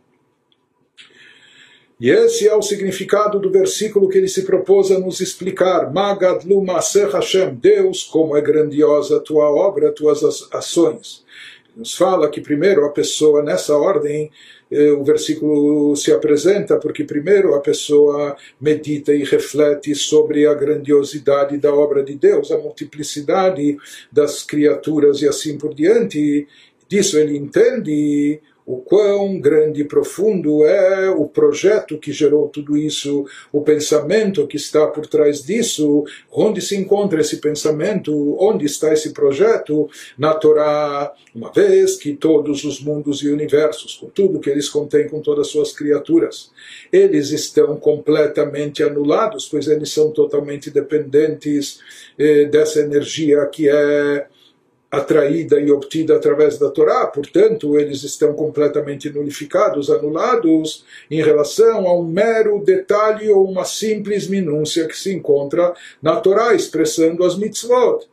E 2.00 2.10
esse 2.10 2.48
é 2.48 2.56
o 2.56 2.62
significado 2.62 3.40
do 3.40 3.52
versículo 3.52 4.08
que 4.08 4.18
ele 4.18 4.30
se 4.30 4.44
propôs 4.44 4.90
a 4.90 4.98
nos 4.98 5.20
explicar. 5.20 5.92
Magadlu 5.92 6.64
Maser 6.64 7.10
Hashem, 7.10 7.56
Deus, 7.56 8.04
como 8.06 8.38
é 8.38 8.42
grandiosa 8.42 9.18
a 9.18 9.20
tua 9.20 9.50
obra, 9.50 9.92
tuas 9.92 10.24
ações. 10.54 11.26
Nos 11.76 11.94
fala 11.94 12.30
que 12.30 12.40
primeiro 12.40 12.86
a 12.86 12.90
pessoa, 12.90 13.44
nessa 13.44 13.76
ordem, 13.76 14.32
o 14.72 15.04
versículo 15.04 15.96
se 15.96 16.12
apresenta, 16.12 16.78
porque 16.78 17.04
primeiro 17.04 17.56
a 17.56 17.60
pessoa 17.60 18.36
medita 18.62 19.14
e 19.14 19.24
reflete 19.24 19.96
sobre 19.96 20.46
a 20.46 20.54
grandiosidade 20.54 21.58
da 21.58 21.74
obra 21.74 22.04
de 22.04 22.16
Deus, 22.16 22.52
a 22.52 22.58
multiplicidade 22.58 23.78
das 24.12 24.44
criaturas 24.44 25.22
e 25.22 25.28
assim 25.28 25.58
por 25.58 25.74
diante. 25.74 26.48
Disso 26.88 27.18
ele 27.18 27.38
entende 27.38 28.40
o 28.70 28.78
quão 28.78 29.40
grande 29.40 29.82
e 29.82 29.84
profundo 29.84 30.64
é 30.64 31.10
o 31.10 31.26
projeto 31.26 31.98
que 31.98 32.12
gerou 32.12 32.48
tudo 32.50 32.78
isso, 32.78 33.26
o 33.52 33.62
pensamento 33.62 34.46
que 34.46 34.58
está 34.58 34.86
por 34.86 35.08
trás 35.08 35.42
disso, 35.42 36.04
onde 36.32 36.62
se 36.62 36.76
encontra 36.76 37.20
esse 37.20 37.38
pensamento, 37.38 38.38
onde 38.40 38.68
está 38.68 38.94
esse 38.94 39.12
projeto. 39.12 39.90
Na 40.16 40.36
Torá, 40.36 41.12
uma 41.34 41.52
vez 41.52 41.96
que 41.96 42.14
todos 42.14 42.64
os 42.64 42.80
mundos 42.80 43.24
e 43.24 43.30
universos, 43.30 43.96
com 43.96 44.08
tudo 44.08 44.40
que 44.40 44.52
eles 44.52 44.70
contêm, 44.70 45.10
com 45.10 45.20
todas 45.20 45.48
as 45.48 45.52
suas 45.52 45.72
criaturas, 45.72 46.52
eles 46.94 47.32
estão 47.32 47.76
completamente 47.76 48.84
anulados, 48.84 49.48
pois 49.50 49.68
eles 49.68 49.92
são 49.92 50.12
totalmente 50.12 50.70
dependentes 50.70 51.80
eh, 52.20 52.46
dessa 52.46 52.82
energia 52.82 53.48
que 53.48 53.68
é 53.68 54.28
atraída 54.92 55.60
e 55.60 55.72
obtida 55.72 56.16
através 56.16 56.58
da 56.58 56.70
Torá, 56.70 57.06
portanto, 57.06 57.78
eles 57.78 58.04
estão 58.04 58.34
completamente 58.34 59.10
nulificados, 59.10 59.90
anulados, 59.90 60.84
em 61.12 61.22
relação 61.22 61.88
a 61.88 61.98
um 61.98 62.04
mero 62.04 62.64
detalhe 62.64 63.30
ou 63.30 63.48
uma 63.48 63.66
simples 63.66 64.28
minúcia 64.28 64.88
que 64.88 64.98
se 64.98 65.14
encontra 65.14 65.74
na 66.02 66.16
Torá, 66.16 66.56
expressando 66.56 67.24
as 67.24 67.38
mitzvot. 67.38 68.08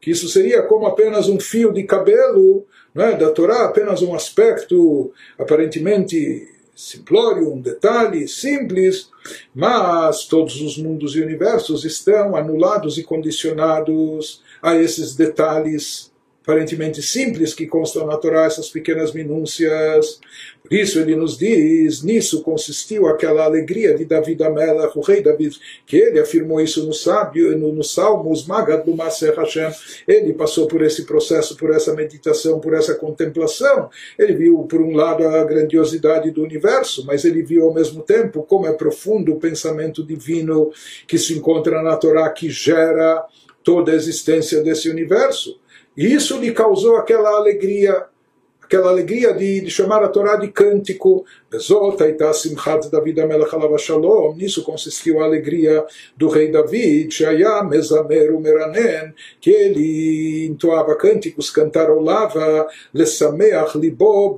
Que 0.00 0.10
isso 0.10 0.28
seria 0.28 0.62
como 0.62 0.86
apenas 0.86 1.28
um 1.28 1.38
fio 1.38 1.72
de 1.72 1.84
cabelo 1.84 2.64
é, 2.94 3.12
da 3.12 3.30
Torá, 3.30 3.66
apenas 3.66 4.00
um 4.00 4.14
aspecto 4.14 5.12
aparentemente 5.38 6.48
simplório, 6.74 7.52
um 7.52 7.60
detalhe 7.60 8.26
simples, 8.26 9.10
mas 9.54 10.24
todos 10.24 10.60
os 10.60 10.78
mundos 10.78 11.14
e 11.14 11.20
universos 11.20 11.84
estão 11.84 12.34
anulados 12.34 12.96
e 12.96 13.02
condicionados 13.02 14.42
a 14.62 14.74
esses 14.74 15.14
detalhes 15.14 16.11
aparentemente 16.42 17.00
simples 17.00 17.54
que 17.54 17.66
constam 17.66 18.06
na 18.06 18.16
Torá, 18.16 18.44
essas 18.44 18.68
pequenas 18.68 19.12
minúcias. 19.12 20.20
Por 20.62 20.74
isso 20.74 20.98
ele 20.98 21.14
nos 21.14 21.38
diz, 21.38 22.02
nisso 22.02 22.42
consistiu 22.42 23.06
aquela 23.06 23.44
alegria 23.44 23.94
de 23.94 24.04
David 24.04 24.42
Amelach, 24.42 24.96
o 24.96 25.00
rei 25.00 25.22
David, 25.22 25.56
que 25.86 25.96
ele 25.96 26.18
afirmou 26.18 26.60
isso 26.60 26.84
no, 26.84 26.92
sábio, 26.92 27.56
no, 27.56 27.72
no 27.72 27.84
Salmos, 27.84 28.46
Magad 28.46 28.84
do 28.84 28.96
Maser 28.96 29.34
Hashem. 29.36 29.70
Ele 30.06 30.32
passou 30.32 30.66
por 30.66 30.82
esse 30.82 31.04
processo, 31.04 31.56
por 31.56 31.70
essa 31.70 31.94
meditação, 31.94 32.58
por 32.58 32.74
essa 32.74 32.94
contemplação. 32.94 33.88
Ele 34.18 34.34
viu, 34.34 34.58
por 34.64 34.80
um 34.80 34.96
lado, 34.96 35.26
a 35.26 35.44
grandiosidade 35.44 36.30
do 36.32 36.42
universo, 36.42 37.04
mas 37.06 37.24
ele 37.24 37.42
viu 37.42 37.64
ao 37.64 37.74
mesmo 37.74 38.02
tempo 38.02 38.42
como 38.42 38.66
é 38.66 38.72
profundo 38.72 39.32
o 39.32 39.38
pensamento 39.38 40.04
divino 40.04 40.72
que 41.06 41.18
se 41.18 41.34
encontra 41.34 41.82
na 41.82 41.96
Torá, 41.96 42.28
que 42.30 42.50
gera 42.50 43.24
toda 43.62 43.92
a 43.92 43.94
existência 43.94 44.60
desse 44.62 44.88
universo. 44.88 45.61
E 45.96 46.14
isso 46.14 46.38
lhe 46.38 46.52
causou 46.52 46.96
aquela 46.96 47.30
alegria, 47.30 48.06
aquela 48.62 48.90
alegria 48.90 49.32
de, 49.34 49.60
de 49.60 49.70
chamar 49.70 50.02
a 50.02 50.08
Torá 50.08 50.36
de 50.36 50.48
cântico, 50.48 51.24
Bezot 51.51 52.01
הייתה 52.01 52.33
שמחת 52.33 52.85
דוד 52.85 53.19
המלך 53.19 53.53
עליו 53.53 53.75
השלום, 53.75 54.37
nisso 54.37 54.63
consistiu 54.63 55.21
a 55.21 55.25
alegria 55.25 55.83
do 56.17 56.27
rei 56.27 56.51
David, 56.51 57.11
שהיה 57.11 57.61
מזמר 57.69 58.35
ומרנן, 58.35 59.09
que 59.41 59.49
ele 59.49 60.47
entoava 60.47 60.95
cânticos, 60.95 61.49
cantarolava, 61.49 62.65
לשמח 62.93 63.75
ליבו 63.75 64.35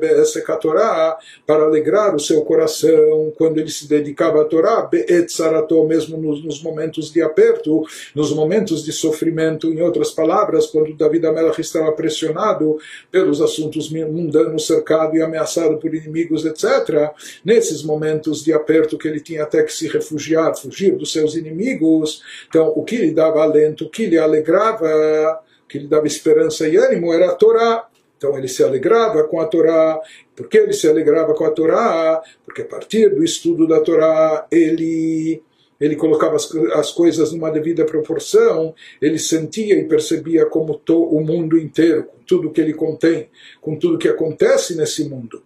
בעסק 0.00 0.50
התורה, 0.50 1.12
para 1.46 1.64
alegrar 1.64 2.14
o 2.14 2.20
seu 2.20 2.42
coração 2.42 3.32
quando 3.36 3.58
ele 3.58 3.70
se 3.70 3.88
dedicava 3.88 4.42
à 4.42 4.44
Torá, 4.44 4.88
בעת 4.92 5.26
צרתו, 5.26 5.86
mesmo 5.86 6.16
nos, 6.16 6.44
nos 6.44 6.62
momentos 6.62 7.12
de 7.12 7.22
aperto, 7.22 7.82
nos 8.14 8.32
momentos 8.32 8.84
de 8.84 8.92
sofrimento, 8.92 9.72
em 9.72 9.80
outras 9.82 10.10
palavras, 10.10 10.66
quando 10.66 10.94
David 10.94 11.26
Amelach 11.26 11.60
estava 11.60 11.92
pressionado 11.92 12.78
pelos 13.10 13.40
assuntos 13.40 13.90
mundanos, 13.90 14.66
cercado 14.66 15.16
e 15.16 15.22
ameaçado 15.22 15.78
por 15.78 15.94
inimigos 15.94 16.37
etc., 16.45 17.11
nesses 17.43 17.83
momentos 17.83 18.43
de 18.43 18.53
aperto 18.53 18.97
que 18.97 19.07
ele 19.07 19.19
tinha 19.19 19.43
até 19.43 19.63
que 19.63 19.73
se 19.73 19.87
refugiar, 19.87 20.55
fugir 20.55 20.95
dos 20.95 21.11
seus 21.11 21.35
inimigos, 21.35 22.21
então 22.47 22.69
o 22.75 22.83
que 22.83 22.97
lhe 22.97 23.11
dava 23.11 23.41
alento, 23.41 23.85
o 23.85 23.89
que 23.89 24.05
lhe 24.05 24.17
alegrava, 24.17 25.41
o 25.63 25.67
que 25.67 25.79
lhe 25.79 25.87
dava 25.87 26.07
esperança 26.07 26.67
e 26.67 26.77
ânimo 26.77 27.13
era 27.13 27.31
a 27.31 27.35
Torá. 27.35 27.87
Então 28.17 28.37
ele 28.37 28.49
se 28.49 28.61
alegrava 28.61 29.23
com 29.23 29.39
a 29.39 29.45
Torá. 29.45 29.99
Por 30.35 30.49
que 30.49 30.57
ele 30.57 30.73
se 30.73 30.87
alegrava 30.87 31.33
com 31.33 31.45
a 31.45 31.51
Torá? 31.51 32.21
Porque 32.43 32.63
a 32.63 32.65
partir 32.65 33.15
do 33.15 33.23
estudo 33.23 33.65
da 33.65 33.79
Torá 33.79 34.45
ele 34.51 35.41
ele 35.79 35.95
colocava 35.95 36.35
as, 36.35 36.53
as, 36.73 36.91
coisas 36.91 37.31
numa 37.31 37.49
devida 37.49 37.85
proporção, 37.85 38.75
ele 39.01 39.17
sentia 39.17 39.75
e 39.75 39.87
percebia 39.87 40.45
como 40.45 40.77
to, 40.77 41.01
o 41.01 41.21
mundo 41.21 41.57
inteiro, 41.57 42.03
com 42.03 42.17
tudo 42.27 42.51
que 42.51 42.59
ele 42.59 42.73
contém, 42.73 43.29
com 43.61 43.77
tudo 43.77 43.97
que 43.97 44.09
acontece 44.09 44.75
nesse 44.75 45.07
mundo 45.07 45.41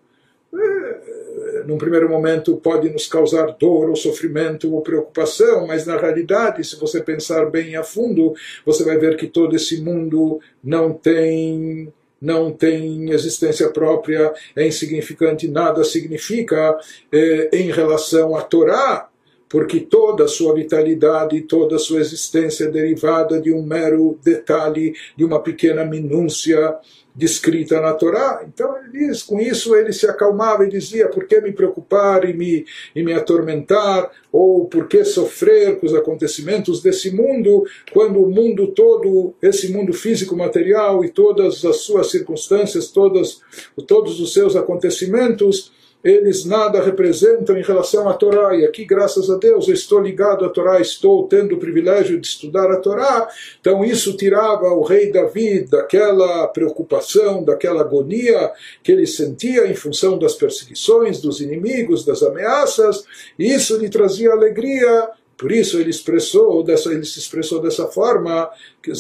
num 1.68 1.78
primeiro 1.78 2.10
momento 2.10 2.58
pode 2.58 2.90
nos 2.90 3.08
causar 3.08 3.56
dor 3.60 3.90
ou 3.90 3.96
sofrimento 3.96 4.74
ou 4.74 4.82
preocupação, 4.82 5.68
mas 5.68 5.86
na 5.86 5.98
realidade, 5.98 6.64
se 6.64 6.76
você 6.80 7.02
pensar 7.02 7.50
bem 7.50 7.76
a 7.76 7.84
fundo, 7.84 8.34
você 8.66 8.84
vai 8.84 8.98
ver 8.98 9.18
que 9.18 9.28
todo 9.28 9.56
esse 9.56 9.82
mundo 9.82 10.40
não 10.64 10.94
tem 10.94 11.92
não 12.22 12.54
tem 12.54 13.12
existência 13.12 13.70
própria, 13.70 14.34
é 14.56 14.66
insignificante, 14.66 15.46
nada 15.46 15.84
significa 15.84 16.80
eh, 17.12 17.50
em 17.52 17.70
relação 17.70 18.34
à 18.34 18.42
Torá, 18.42 19.10
porque 19.50 19.82
toda 19.82 20.24
a 20.24 20.28
sua 20.28 20.56
vitalidade, 20.56 21.42
toda 21.42 21.76
a 21.76 21.80
sua 21.80 22.00
existência 22.00 22.64
é 22.64 22.72
derivada 22.72 23.42
de 23.42 23.54
um 23.54 23.62
mero 23.62 24.18
detalhe, 24.24 24.96
de 25.18 25.26
uma 25.26 25.44
pequena 25.44 25.86
minúcia 25.86 26.76
descrita 27.16 27.80
na 27.80 27.94
Torá. 27.94 28.44
Então 28.48 28.76
ele 28.78 29.08
diz, 29.08 29.22
com 29.22 29.40
isso 29.40 29.76
ele 29.76 29.94
se 29.94 30.08
acalmava 30.08 30.66
e 30.66 30.70
dizia: 30.70 31.08
por 31.10 31.26
que 31.26 31.40
me 31.42 31.52
preocupar 31.52 32.28
e 32.28 32.34
me, 32.34 32.66
e 32.96 33.04
me 33.04 33.14
atormentar? 33.14 34.12
Ou 34.32 34.66
por 34.66 34.88
que 34.88 35.04
sofrer 35.04 35.80
com 35.80 35.86
os 35.86 35.94
acontecimentos 35.94 36.82
desse 36.82 37.12
mundo, 37.12 37.66
quando 37.92 38.22
o 38.22 38.30
mundo 38.30 38.68
todo, 38.68 39.34
esse 39.42 39.72
mundo 39.72 39.94
físico 39.94 40.36
material 40.36 41.06
e 41.06 41.10
todas 41.10 41.64
as 41.64 41.78
suas 41.78 42.10
circunstâncias, 42.10 42.88
todas, 42.88 43.42
todos 43.88 44.20
os 44.20 44.34
seus 44.34 44.56
acontecimentos 44.56 45.72
eles 46.04 46.44
nada 46.44 46.84
representam 46.84 47.58
em 47.58 47.62
relação 47.62 48.10
à 48.10 48.14
Torá. 48.14 48.56
E 48.56 48.66
aqui, 48.66 48.84
graças 48.84 49.30
a 49.30 49.38
Deus, 49.38 49.68
eu 49.68 49.74
estou 49.74 50.02
ligado 50.02 50.44
à 50.44 50.50
Torá, 50.50 50.82
estou 50.82 51.28
tendo 51.28 51.56
o 51.56 51.60
privilégio 51.60 52.20
de 52.20 52.28
estudar 52.28 52.70
a 52.70 52.78
Torá. 52.78 53.30
Então, 53.62 53.86
isso 53.86 54.18
tirava 54.18 54.68
o 54.74 54.84
rei 54.84 55.12
Davi 55.12 55.62
daquela 55.62 56.46
preocupação, 56.48 57.44
daquela 57.44 57.82
agonia 57.82 58.52
que 58.84 58.92
ele 58.92 59.08
sentia 59.08 59.66
em 59.66 59.76
função 59.76 60.20
das 60.20 60.36
perseguições, 60.36 61.22
dos 61.22 61.40
inimigos, 61.40 62.04
das 62.04 62.22
ameaças. 62.22 63.06
E 63.40 63.54
isso 63.54 63.78
lhe 63.78 63.90
trazia 63.90 64.32
alegria. 64.32 65.10
Por 65.38 65.54
isso 65.54 65.80
ele 65.80 65.90
expressou 65.90 66.64
dessa, 66.64 66.92
ele 66.92 67.06
se 67.06 67.20
expressou 67.20 67.62
dessa 67.62 67.88
forma 67.88 68.50
que 68.82 68.92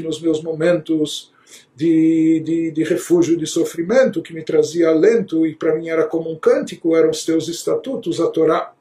nos 0.00 0.20
meus 0.20 0.42
momentos 0.42 1.32
de, 1.76 2.40
de, 2.40 2.70
de, 2.70 2.84
refúgio 2.84 3.36
de 3.36 3.46
sofrimento 3.46 4.22
que 4.22 4.32
me 4.32 4.42
trazia 4.42 4.88
alento 4.88 5.46
e 5.46 5.54
para 5.54 5.74
mim 5.74 5.90
era 5.90 6.06
como 6.06 6.32
um 6.32 6.38
cântico, 6.38 6.96
eram 6.96 7.10
os 7.10 7.22
teus 7.22 7.48
estatutos, 7.48 8.18
a 8.18 8.28
Torá. 8.28 8.72